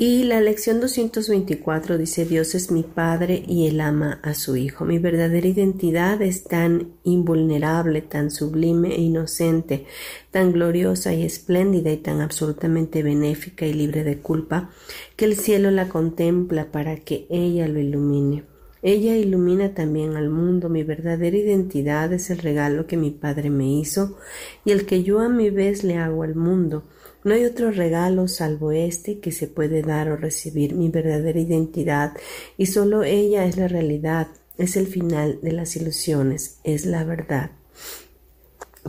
Y 0.00 0.22
la 0.22 0.40
lección 0.40 0.78
224 0.80 1.98
dice, 1.98 2.24
Dios 2.24 2.54
es 2.54 2.70
mi 2.70 2.84
Padre 2.84 3.42
y 3.48 3.66
Él 3.66 3.80
ama 3.80 4.20
a 4.22 4.34
su 4.34 4.54
Hijo. 4.54 4.84
Mi 4.84 5.00
verdadera 5.00 5.48
identidad 5.48 6.22
es 6.22 6.44
tan 6.44 6.92
invulnerable, 7.02 8.02
tan 8.02 8.30
sublime 8.30 8.94
e 8.94 9.00
inocente, 9.00 9.86
tan 10.30 10.52
gloriosa 10.52 11.14
y 11.14 11.24
espléndida 11.24 11.90
y 11.90 11.96
tan 11.96 12.20
absolutamente 12.20 13.02
benéfica 13.02 13.66
y 13.66 13.72
libre 13.72 14.04
de 14.04 14.18
culpa, 14.18 14.70
que 15.16 15.24
el 15.24 15.34
cielo 15.34 15.72
la 15.72 15.88
contempla 15.88 16.70
para 16.70 16.94
que 16.98 17.26
ella 17.28 17.66
lo 17.66 17.80
ilumine. 17.80 18.44
Ella 18.82 19.16
ilumina 19.16 19.74
también 19.74 20.16
al 20.16 20.30
mundo. 20.30 20.68
Mi 20.68 20.84
verdadera 20.84 21.36
identidad 21.36 22.12
es 22.12 22.30
el 22.30 22.38
regalo 22.38 22.86
que 22.86 22.96
mi 22.96 23.10
Padre 23.10 23.50
me 23.50 23.68
hizo 23.68 24.16
y 24.64 24.70
el 24.70 24.86
que 24.86 25.02
yo 25.02 25.18
a 25.18 25.28
mi 25.28 25.50
vez 25.50 25.82
le 25.82 25.96
hago 25.96 26.22
al 26.22 26.36
mundo. 26.36 26.84
No 27.28 27.34
hay 27.34 27.44
otro 27.44 27.70
regalo 27.70 28.26
salvo 28.26 28.72
este 28.72 29.18
que 29.20 29.32
se 29.32 29.48
puede 29.48 29.82
dar 29.82 30.08
o 30.08 30.16
recibir 30.16 30.74
mi 30.74 30.88
verdadera 30.88 31.38
identidad 31.38 32.14
y 32.56 32.64
solo 32.64 33.02
ella 33.02 33.44
es 33.44 33.58
la 33.58 33.68
realidad, 33.68 34.28
es 34.56 34.78
el 34.78 34.86
final 34.86 35.38
de 35.42 35.52
las 35.52 35.76
ilusiones, 35.76 36.58
es 36.64 36.86
la 36.86 37.04
verdad. 37.04 37.50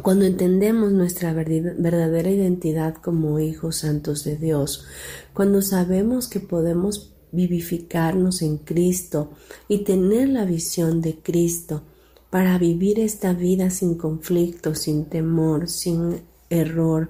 Cuando 0.01 0.23
entendemos 0.23 0.93
nuestra 0.93 1.33
verdadera 1.33 2.29
identidad 2.29 2.95
como 2.95 3.41
hijos 3.41 3.79
santos 3.79 4.23
de 4.23 4.37
Dios, 4.37 4.85
cuando 5.33 5.61
sabemos 5.61 6.29
que 6.29 6.39
podemos 6.39 7.13
vivificarnos 7.33 8.41
en 8.41 8.57
Cristo 8.57 9.31
y 9.67 9.79
tener 9.79 10.29
la 10.29 10.45
visión 10.45 11.01
de 11.01 11.19
Cristo 11.19 11.83
para 12.29 12.57
vivir 12.57 13.01
esta 13.01 13.33
vida 13.33 13.69
sin 13.69 13.95
conflicto, 13.95 14.75
sin 14.75 15.09
temor, 15.09 15.67
sin 15.67 16.21
error, 16.49 17.09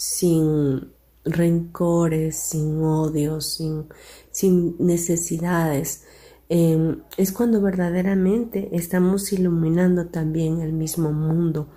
sin 0.00 0.92
rencores, 1.26 2.36
sin 2.36 2.82
odios, 2.82 3.52
sin, 3.52 3.84
sin 4.30 4.74
necesidades. 4.78 6.04
Em, 6.48 7.02
es 7.18 7.32
cuando 7.32 7.60
verdaderamente 7.60 8.70
estamos 8.72 9.30
iluminando 9.34 10.06
también 10.06 10.62
el 10.62 10.72
mismo 10.72 11.12
mundo. 11.12 11.68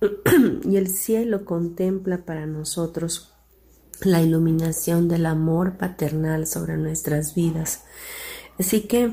y 0.64 0.76
el 0.76 0.88
cielo 0.88 1.44
contempla 1.44 2.24
para 2.24 2.46
nosotros 2.46 3.34
la 4.00 4.22
iluminación 4.22 5.06
del 5.06 5.26
amor 5.26 5.76
paternal 5.76 6.46
sobre 6.46 6.78
nuestras 6.78 7.34
vidas. 7.34 7.84
Así 8.58 8.82
que 8.82 9.12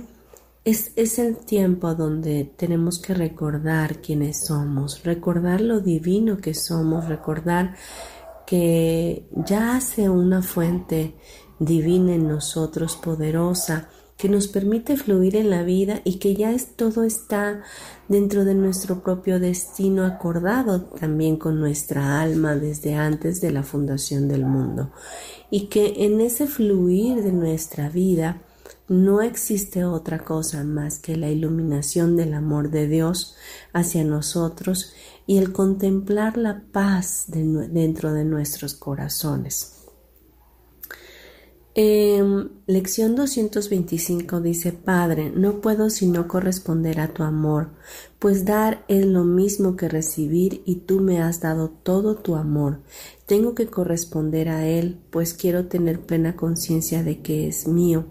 es, 0.63 0.93
es, 0.95 1.19
el 1.19 1.37
tiempo 1.37 1.95
donde 1.95 2.45
tenemos 2.55 2.99
que 2.99 3.13
recordar 3.13 3.99
quiénes 3.99 4.45
somos, 4.45 5.03
recordar 5.03 5.59
lo 5.59 5.79
divino 5.79 6.37
que 6.37 6.53
somos, 6.53 7.07
recordar 7.07 7.75
que 8.45 9.27
ya 9.45 9.75
hace 9.75 10.09
una 10.09 10.41
fuente 10.41 11.15
divina 11.59 12.15
en 12.15 12.27
nosotros, 12.27 12.95
poderosa, 12.95 13.89
que 14.21 14.29
nos 14.29 14.47
permite 14.47 14.97
fluir 14.97 15.35
en 15.35 15.49
la 15.49 15.63
vida 15.63 16.01
y 16.03 16.19
que 16.19 16.35
ya 16.35 16.55
todo 16.75 17.03
está 17.03 17.63
dentro 18.07 18.45
de 18.45 18.53
nuestro 18.53 19.01
propio 19.01 19.39
destino 19.39 20.05
acordado 20.05 20.83
también 20.83 21.37
con 21.37 21.59
nuestra 21.59 22.21
alma 22.21 22.55
desde 22.55 22.93
antes 22.93 23.41
de 23.41 23.51
la 23.51 23.63
fundación 23.63 24.27
del 24.27 24.45
mundo. 24.45 24.91
Y 25.49 25.69
que 25.69 26.05
en 26.05 26.21
ese 26.21 26.45
fluir 26.45 27.23
de 27.23 27.31
nuestra 27.31 27.89
vida 27.89 28.43
no 28.91 29.21
existe 29.21 29.85
otra 29.85 30.19
cosa 30.25 30.65
más 30.65 30.99
que 30.99 31.15
la 31.15 31.29
iluminación 31.29 32.17
del 32.17 32.33
amor 32.33 32.71
de 32.71 32.89
Dios 32.89 33.37
hacia 33.71 34.03
nosotros 34.03 34.91
y 35.25 35.37
el 35.37 35.53
contemplar 35.53 36.35
la 36.35 36.63
paz 36.73 37.23
dentro 37.27 38.11
de 38.11 38.25
nuestros 38.25 38.73
corazones. 38.73 39.80
Eh, 41.73 42.21
lección 42.67 43.15
225 43.15 44.41
dice, 44.41 44.73
Padre, 44.73 45.31
no 45.33 45.61
puedo 45.61 45.89
sino 45.89 46.27
corresponder 46.27 46.99
a 46.99 47.13
tu 47.13 47.23
amor, 47.23 47.69
pues 48.19 48.43
dar 48.43 48.83
es 48.89 49.05
lo 49.05 49.23
mismo 49.23 49.77
que 49.77 49.87
recibir 49.87 50.63
y 50.65 50.81
tú 50.81 50.99
me 50.99 51.21
has 51.21 51.39
dado 51.39 51.69
todo 51.69 52.15
tu 52.15 52.35
amor. 52.35 52.81
Tengo 53.25 53.55
que 53.55 53.67
corresponder 53.67 54.49
a 54.49 54.67
él, 54.67 54.99
pues 55.11 55.33
quiero 55.33 55.67
tener 55.67 56.01
plena 56.01 56.35
conciencia 56.35 57.03
de 57.03 57.21
que 57.21 57.47
es 57.47 57.65
mío, 57.67 58.05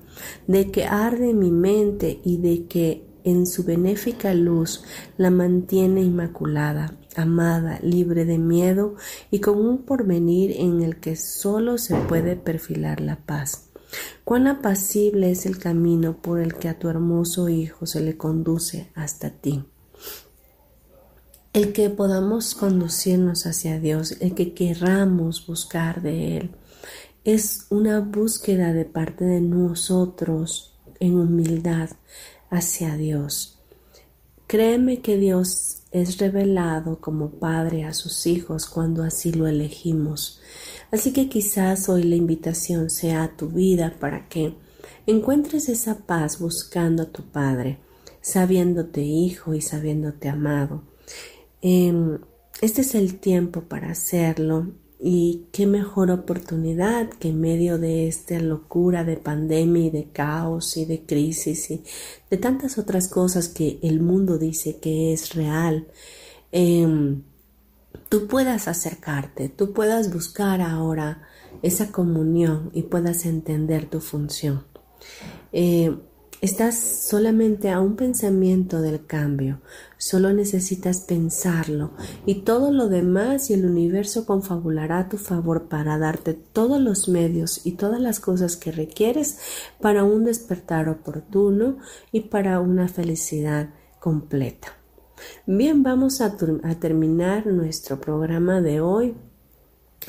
de 0.47 0.71
que 0.71 0.85
arde 0.85 1.35
mi 1.35 1.51
mente 1.51 2.19
y 2.25 2.39
de 2.39 2.65
que 2.65 3.05
en 3.25 3.47
su 3.47 3.65
benéfica 3.65 4.33
luz 4.33 4.83
la 5.19 5.31
mantiene 5.31 6.01
inmaculada, 6.01 6.97
amada, 7.23 7.79
libre 7.83 8.25
de 8.25 8.39
miedo 8.39 8.97
y 9.31 9.41
con 9.41 9.59
un 9.59 9.79
porvenir 9.85 10.53
en 10.59 10.83
el 10.83 11.01
que 11.01 11.17
solo 11.17 11.79
se 11.79 11.95
puede 11.97 12.37
perfilar 12.37 13.01
la 13.01 13.17
paz. 13.17 13.71
Cuán 14.25 14.47
apacible 14.47 15.31
es 15.31 15.47
el 15.47 15.59
camino 15.59 16.21
por 16.21 16.41
el 16.41 16.55
que 16.55 16.69
a 16.69 16.79
tu 16.79 16.89
hermoso 16.89 17.49
Hijo 17.49 17.87
se 17.87 18.01
le 18.01 18.17
conduce 18.17 18.91
hasta 18.95 19.31
ti. 19.31 19.65
El 21.53 21.73
que 21.73 21.91
podamos 21.91 22.55
conducirnos 22.55 23.47
hacia 23.47 23.81
Dios, 23.81 24.17
el 24.21 24.35
que 24.35 24.55
querramos 24.55 25.47
buscar 25.47 26.01
de 26.01 26.37
Él, 26.37 26.51
es 27.25 27.67
una 27.71 28.01
búsqueda 28.01 28.73
de 28.73 28.85
parte 28.85 29.25
de 29.25 29.41
nosotros 29.41 30.79
en 31.01 31.17
humildad, 31.19 31.91
hacia 32.51 32.97
Dios. 32.97 33.59
Créeme 34.47 35.01
que 35.01 35.17
Dios 35.17 35.80
es 35.91 36.19
revelado 36.19 37.01
como 37.01 37.31
Padre 37.31 37.85
a 37.85 37.93
sus 37.93 38.27
hijos 38.27 38.67
cuando 38.67 39.03
así 39.03 39.33
lo 39.33 39.47
elegimos. 39.47 40.41
Así 40.91 41.13
que 41.13 41.29
quizás 41.29 41.89
hoy 41.89 42.05
la 42.05 42.17
invitación 42.17 42.91
sea 42.91 43.25
a 43.25 43.37
tu 43.37 43.49
vida 43.49 43.97
para 43.99 44.29
que 44.29 44.55
encuentres 45.07 45.69
esa 45.69 45.99
paz 46.07 46.39
buscando 46.39 47.05
a 47.05 47.11
tu 47.11 47.25
Padre, 47.25 47.79
sabiéndote 48.21 49.03
hijo 49.03 49.55
y 49.55 49.61
sabiéndote 49.61 50.29
amado. 50.29 50.83
Em, 51.63 52.19
este 52.61 52.83
es 52.83 52.95
el 52.95 53.19
tiempo 53.19 53.63
para 53.63 53.91
hacerlo 53.91 54.69
y 55.03 55.47
qué 55.53 55.67
mejor 55.67 56.11
oportunidad 56.11 57.09
que 57.09 57.31
en 57.31 57.41
medio 57.41 57.79
de 57.79 58.07
esta 58.07 58.39
locura 58.39 59.03
de 59.03 59.17
pandemia 59.17 59.87
y 59.87 59.91
de 59.91 60.11
caos 60.11 60.77
y 60.77 60.85
de 60.85 61.07
crisis 61.07 61.71
y 61.71 61.83
de 62.31 62.37
tantas 62.37 62.77
otras 62.77 63.09
cosas 63.09 63.49
que 63.49 63.79
el 63.83 64.01
mundo 64.01 64.37
dice 64.37 64.79
que 64.79 65.13
es 65.15 65.35
real, 65.35 65.89
em, 66.53 67.23
tú 68.11 68.27
puedas 68.27 68.69
acercarte, 68.69 69.49
tú 69.49 69.73
puedas 69.73 70.13
buscar 70.13 70.61
ahora 70.61 71.23
esa 71.63 71.91
comunión 71.93 72.71
y 72.75 72.83
puedas 72.83 73.25
entender 73.25 73.89
tu 73.89 74.01
función. 74.01 74.65
Eh, 75.53 75.97
Estás 76.41 76.79
solamente 76.79 77.69
a 77.69 77.81
un 77.81 77.97
pensamiento 77.97 78.81
del 78.81 79.05
cambio, 79.05 79.61
solo 79.99 80.33
necesitas 80.33 81.03
pensarlo 81.03 81.91
y 82.25 82.37
todo 82.43 82.73
lo 82.73 82.89
demás 82.89 83.51
y 83.51 83.53
el 83.53 83.67
universo 83.67 84.25
confabulará 84.25 85.01
a 85.01 85.09
tu 85.11 85.19
favor 85.19 85.69
para 85.69 85.99
darte 85.99 86.33
todos 86.33 86.81
los 86.81 87.11
medios 87.11 87.67
y 87.67 87.73
todas 87.73 88.01
las 88.01 88.21
cosas 88.21 88.57
que 88.57 88.73
requieres 88.73 89.39
para 89.83 90.03
un 90.03 90.25
despertar 90.25 90.89
oportuno 90.89 91.77
y 92.11 92.21
para 92.23 92.59
una 92.61 92.89
felicidad 92.89 93.69
completa. 93.99 94.69
Bien, 95.45 95.83
vamos 95.83 96.23
a, 96.23 96.39
terminar 96.79 97.47
nuestro 97.47 98.01
programa 98.01 98.63
de 98.63 98.81
hoy 98.81 99.15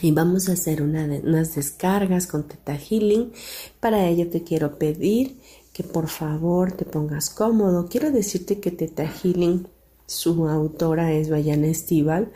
y 0.01 0.11
vamos 0.11 0.47
a 0.47 0.53
hacer 0.53 0.81
unas 0.81 1.55
descargas 1.55 2.25
con 2.25 2.47
Teta 2.47 2.77
Healing. 2.77 3.33
Para 3.81 4.07
ello 4.07 4.29
te 4.29 4.43
quiero 4.43 4.77
pedir 4.77 5.40
que 5.73 5.83
por 5.83 6.07
favor 6.07 6.71
te 6.73 6.85
pongas 6.85 7.29
cómodo. 7.29 7.87
Quiero 7.87 8.11
decirte 8.11 8.59
que 8.59 8.71
Teta 8.71 9.07
Healing, 9.07 9.67
su 10.05 10.47
autora 10.47 11.13
es 11.13 11.29
Bayana 11.29 11.67
Estival 11.67 12.31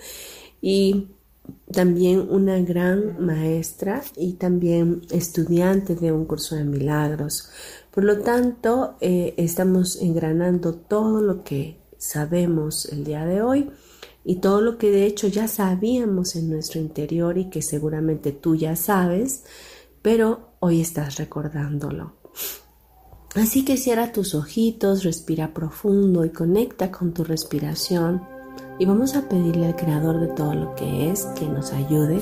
y 0.61 1.09
también 1.71 2.27
una 2.29 2.59
gran 2.59 3.23
maestra 3.23 4.01
y 4.15 4.33
también 4.33 5.01
estudiante 5.11 5.95
de 5.95 6.11
un 6.11 6.25
curso 6.25 6.55
de 6.55 6.63
milagros. 6.63 7.49
Por 7.91 8.03
lo 8.03 8.19
tanto, 8.19 8.95
eh, 9.01 9.33
estamos 9.37 10.01
engranando 10.01 10.73
todo 10.73 11.21
lo 11.21 11.43
que 11.43 11.81
sabemos 11.97 12.85
el 12.85 13.03
día 13.03 13.25
de 13.25 13.41
hoy 13.41 13.71
y 14.23 14.37
todo 14.37 14.61
lo 14.61 14.77
que 14.77 14.89
de 14.89 15.05
hecho 15.05 15.27
ya 15.27 15.47
sabíamos 15.47 16.35
en 16.35 16.49
nuestro 16.49 16.79
interior 16.79 17.37
y 17.37 17.49
que 17.49 17.61
seguramente 17.61 18.31
tú 18.31 18.55
ya 18.55 18.75
sabes, 18.75 19.43
pero 20.01 20.55
hoy 20.59 20.81
estás 20.81 21.17
recordándolo. 21.17 22.13
Así 23.35 23.65
que 23.65 23.75
cierra 23.75 24.11
tus 24.11 24.33
ojitos, 24.33 25.03
respira 25.03 25.53
profundo 25.53 26.23
y 26.23 26.29
conecta 26.29 26.91
con 26.91 27.13
tu 27.13 27.23
respiración. 27.23 28.21
Y 28.79 28.85
vamos 28.85 29.15
a 29.15 29.27
pedirle 29.27 29.67
al 29.67 29.75
Creador 29.75 30.19
de 30.19 30.27
todo 30.27 30.53
lo 30.53 30.75
que 30.75 31.11
es 31.11 31.25
que 31.37 31.45
nos 31.45 31.73
ayude 31.73 32.19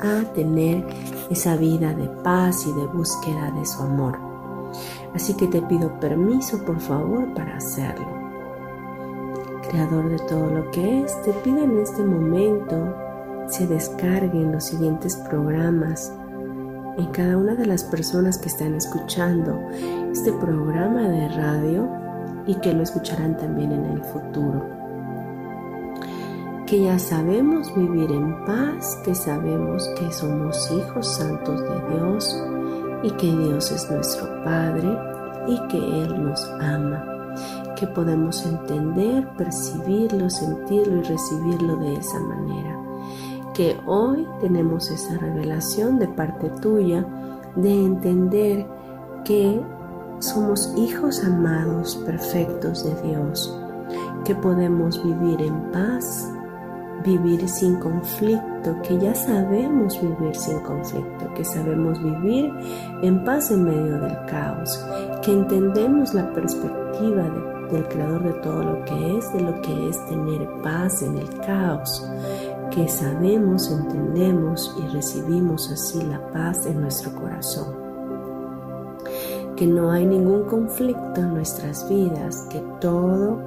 a 0.00 0.32
tener 0.34 0.84
esa 1.30 1.56
vida 1.56 1.94
de 1.94 2.06
paz 2.22 2.66
y 2.66 2.72
de 2.72 2.86
búsqueda 2.86 3.50
de 3.50 3.64
su 3.64 3.82
amor. 3.82 4.18
Así 5.14 5.34
que 5.34 5.46
te 5.46 5.62
pido 5.62 5.98
permiso, 6.00 6.62
por 6.64 6.80
favor, 6.80 7.32
para 7.34 7.56
hacerlo. 7.56 8.06
Creador 9.70 10.10
de 10.10 10.18
todo 10.26 10.46
lo 10.46 10.70
que 10.70 11.02
es, 11.02 11.22
te 11.22 11.32
pido 11.32 11.64
en 11.64 11.78
este 11.78 12.02
momento 12.02 12.94
se 13.48 13.66
descarguen 13.66 14.52
los 14.52 14.64
siguientes 14.64 15.16
programas 15.16 16.12
en 16.96 17.06
cada 17.06 17.36
una 17.36 17.54
de 17.54 17.66
las 17.66 17.84
personas 17.84 18.38
que 18.38 18.48
están 18.48 18.74
escuchando 18.74 19.58
este 20.10 20.32
programa 20.32 21.08
de 21.08 21.28
radio 21.28 21.88
y 22.46 22.54
que 22.56 22.72
lo 22.72 22.82
escucharán 22.82 23.36
también 23.36 23.72
en 23.72 23.84
el 23.86 24.04
futuro. 24.04 24.66
Que 26.66 26.84
ya 26.84 26.98
sabemos 26.98 27.74
vivir 27.74 28.10
en 28.10 28.44
paz, 28.44 28.98
que 29.04 29.14
sabemos 29.14 29.88
que 29.98 30.10
somos 30.12 30.70
hijos 30.70 31.06
santos 31.16 31.60
de 31.60 31.96
Dios 31.96 32.44
y 33.02 33.10
que 33.12 33.26
Dios 33.26 33.70
es 33.72 33.90
nuestro 33.90 34.26
Padre 34.44 34.88
y 35.48 35.68
que 35.68 35.78
Él 35.78 36.24
nos 36.24 36.44
ama. 36.60 37.04
Que 37.76 37.86
podemos 37.86 38.44
entender, 38.46 39.26
percibirlo, 39.36 40.30
sentirlo 40.30 40.98
y 40.98 41.02
recibirlo 41.02 41.76
de 41.76 41.94
esa 41.94 42.20
manera 42.20 42.81
que 43.54 43.78
hoy 43.86 44.26
tenemos 44.40 44.90
esa 44.90 45.18
revelación 45.18 45.98
de 45.98 46.08
parte 46.08 46.48
tuya 46.60 47.04
de 47.56 47.72
entender 47.72 48.66
que 49.24 49.60
somos 50.18 50.72
hijos 50.76 51.22
amados, 51.24 51.96
perfectos 52.06 52.84
de 52.84 53.08
Dios, 53.08 53.58
que 54.24 54.34
podemos 54.34 55.02
vivir 55.02 55.42
en 55.42 55.70
paz, 55.72 56.30
vivir 57.04 57.48
sin 57.48 57.76
conflicto, 57.76 58.76
que 58.82 58.98
ya 58.98 59.14
sabemos 59.14 60.00
vivir 60.00 60.34
sin 60.34 60.60
conflicto, 60.60 61.34
que 61.34 61.44
sabemos 61.44 62.02
vivir 62.02 62.52
en 63.02 63.24
paz 63.24 63.50
en 63.50 63.64
medio 63.64 63.98
del 63.98 64.16
caos, 64.26 64.84
que 65.22 65.32
entendemos 65.32 66.14
la 66.14 66.32
perspectiva 66.32 67.28
del 67.70 67.88
creador 67.88 68.22
de 68.22 68.32
todo 68.40 68.62
lo 68.62 68.84
que 68.84 69.18
es, 69.18 69.32
de 69.32 69.40
lo 69.40 69.60
que 69.62 69.88
es 69.88 70.06
tener 70.06 70.48
paz 70.62 71.02
en 71.02 71.18
el 71.18 71.28
caos, 71.40 72.06
que 72.74 72.88
sabemos, 72.88 73.70
entendemos 73.70 74.74
y 74.82 74.88
recibimos 74.88 75.70
así 75.70 76.02
la 76.02 76.18
paz 76.30 76.66
en 76.66 76.80
nuestro 76.80 77.14
corazón. 77.14 77.74
Que 79.56 79.66
no 79.66 79.90
hay 79.90 80.06
ningún 80.06 80.44
conflicto 80.44 81.20
en 81.20 81.34
nuestras 81.34 81.86
vidas, 81.88 82.46
que 82.50 82.60
todo 82.80 83.40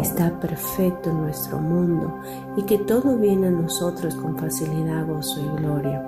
está 0.00 0.38
perfecto 0.38 1.10
en 1.10 1.22
nuestro 1.22 1.58
mundo 1.58 2.20
y 2.56 2.62
que 2.62 2.78
todo 2.78 3.16
viene 3.16 3.48
a 3.48 3.50
nosotros 3.50 4.14
con 4.14 4.36
facilidad, 4.38 5.06
gozo 5.06 5.40
y 5.40 5.60
gloria. 5.60 6.04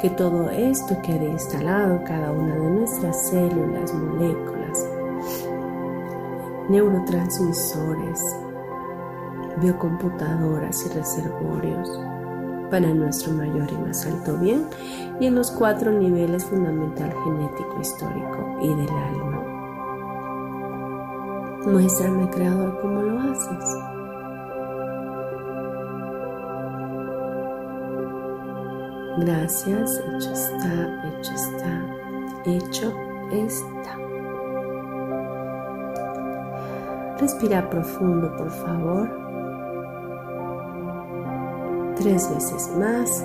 Que 0.00 0.10
todo 0.10 0.48
esto 0.50 0.96
quede 1.02 1.28
instalado 1.28 2.00
cada 2.04 2.30
una 2.30 2.54
de 2.54 2.70
nuestras 2.70 3.28
células, 3.28 3.92
moléculas, 3.92 4.86
neurotransmisores, 6.68 8.20
biocomputadoras 9.60 10.86
y 10.86 10.88
reservorios 10.90 11.88
para 12.70 12.88
nuestro 12.92 13.32
mayor 13.32 13.70
y 13.70 13.78
más 13.78 14.04
alto 14.06 14.36
bien 14.38 14.66
y 15.20 15.26
en 15.26 15.34
los 15.34 15.50
cuatro 15.50 15.92
niveles 15.92 16.44
fundamental 16.44 17.12
genético, 17.24 17.80
histórico 17.80 18.58
y 18.60 18.68
del 18.68 18.90
alma. 18.90 19.42
Muéstrame, 21.66 22.28
Creador, 22.30 22.80
cómo 22.80 23.02
lo 23.02 23.20
haces. 23.20 23.76
Gracias, 29.18 30.02
hecho 30.14 30.32
está, 30.32 31.08
hecho 31.08 31.32
está, 31.32 31.86
hecho 32.44 32.92
está. 33.32 33.96
Respira 37.18 37.68
profundo, 37.70 38.36
por 38.36 38.50
favor 38.50 39.25
tres 42.06 42.30
veces 42.30 42.70
más. 42.78 43.24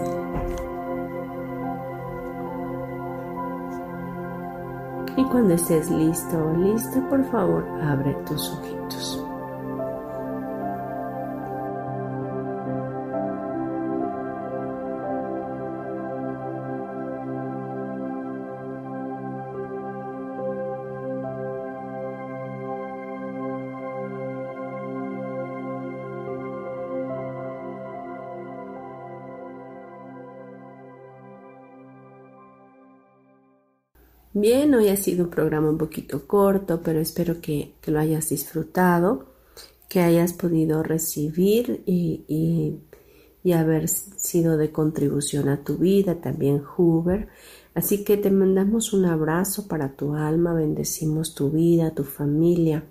Y 5.15 5.23
cuando 5.25 5.53
estés 5.53 5.91
listo 5.91 6.43
o 6.43 6.57
lista, 6.57 7.07
por 7.07 7.23
favor, 7.25 7.63
abre 7.83 8.15
tus 8.25 8.49
ojitos. 8.53 9.20
Bien, 34.41 34.73
hoy 34.73 34.87
ha 34.87 34.97
sido 34.97 35.25
un 35.25 35.29
programa 35.29 35.69
un 35.69 35.77
poquito 35.77 36.25
corto, 36.25 36.81
pero 36.81 36.99
espero 36.99 37.39
que, 37.41 37.75
lo 37.85 37.99
hayas 37.99 38.29
disfrutado, 38.29 39.27
que 39.87 39.99
hayas 39.99 40.33
podido 40.33 40.81
recibir 40.81 41.83
y, 41.85 42.81
y, 43.43 43.51
haber 43.51 43.87
sido 43.87 44.57
de 44.57 44.71
contribución 44.71 45.47
a 45.47 45.63
tu 45.63 45.77
vida, 45.77 46.21
también 46.21 46.63
Hoover. 46.63 47.27
Así 47.75 48.03
que 48.03 48.17
te 48.17 48.31
mandamos 48.31 48.93
un 48.93 49.05
abrazo 49.05 49.67
para 49.67 49.95
tu 49.95 50.15
alma, 50.15 50.55
bendecimos 50.55 51.35
tu 51.35 51.51
vida, 51.51 51.93
tu 51.93 52.03
familia. 52.03 52.83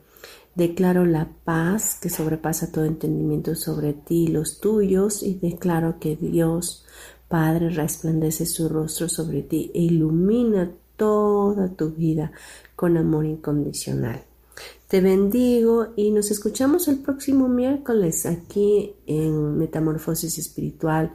Declaro 0.55 1.05
la 1.05 1.33
paz 1.43 1.99
que 2.01 2.11
sobrepasa 2.11 2.71
todo 2.71 2.85
entendimiento 2.85 3.57
sobre 3.57 3.93
ti 3.93 4.27
y 4.27 4.29
los 4.29 4.61
tuyos 4.61 5.25
y 5.25 5.35
declaro 5.35 5.99
que 5.99 6.15
Dios 6.15 6.87
Padre 7.27 7.71
resplandece 7.71 8.47
su 8.47 8.69
rostro 8.69 9.09
sobre 9.09 9.43
ti 9.43 9.71
e 9.75 9.83
ilumina 9.83 10.73
toda 11.01 11.71
tu 11.71 11.93
vida 11.93 12.31
con 12.77 12.99
amor 12.99 13.25
incondicional. 13.25 14.23
Te 14.87 15.01
bendigo 15.01 15.95
y 15.97 16.11
nos 16.11 16.31
escuchamos 16.31 16.89
el 16.89 16.99
próximo 16.99 17.49
miércoles 17.49 18.27
aquí 18.27 18.97
en 19.07 19.57
Metamorfosis 19.57 20.37
Espiritual 20.37 21.13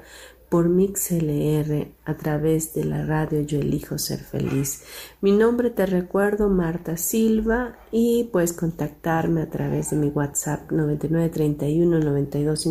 por 0.49 0.69
MixLR 0.69 1.87
a 2.03 2.17
través 2.17 2.73
de 2.73 2.85
la 2.85 3.05
radio 3.05 3.41
Yo 3.41 3.59
Elijo 3.59 3.99
Ser 3.99 4.21
Feliz. 4.21 4.81
Mi 5.21 5.33
nombre 5.33 5.69
te 5.69 5.85
recuerdo 5.85 6.49
Marta 6.49 6.97
Silva 6.97 7.77
y 7.91 8.23
puedes 8.31 8.53
contactarme 8.53 9.43
a 9.43 9.51
través 9.51 9.91
de 9.91 9.97
mi 9.97 10.07
WhatsApp 10.07 10.71
9931 10.71 11.99
92 11.99 12.65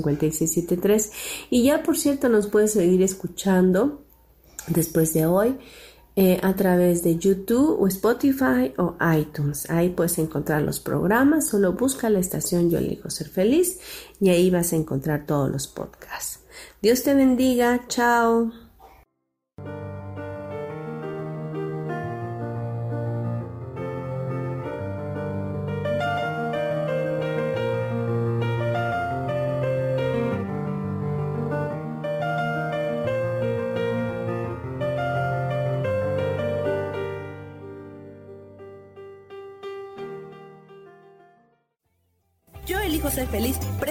y 1.50 1.62
ya 1.62 1.82
por 1.84 1.96
cierto 1.96 2.28
nos 2.28 2.48
puedes 2.48 2.72
seguir 2.72 3.02
escuchando 3.02 4.02
después 4.68 5.12
de 5.12 5.26
hoy 5.26 5.58
eh, 6.16 6.38
a 6.42 6.54
través 6.54 7.02
de 7.02 7.18
YouTube 7.18 7.76
o 7.80 7.88
Spotify 7.88 8.72
o 8.78 8.94
iTunes. 9.16 9.68
Ahí 9.70 9.88
puedes 9.88 10.18
encontrar 10.18 10.62
los 10.62 10.80
programas, 10.80 11.48
solo 11.48 11.72
busca 11.72 12.08
la 12.08 12.20
estación 12.20 12.70
Yo 12.70 12.78
elijo 12.78 13.10
ser 13.10 13.28
feliz 13.28 13.78
y 14.20 14.30
ahí 14.30 14.50
vas 14.50 14.72
a 14.72 14.76
encontrar 14.76 15.26
todos 15.26 15.50
los 15.50 15.66
podcasts. 15.66 16.40
Dios 16.80 17.02
te 17.02 17.14
bendiga, 17.14 17.86
chao. 17.88 18.63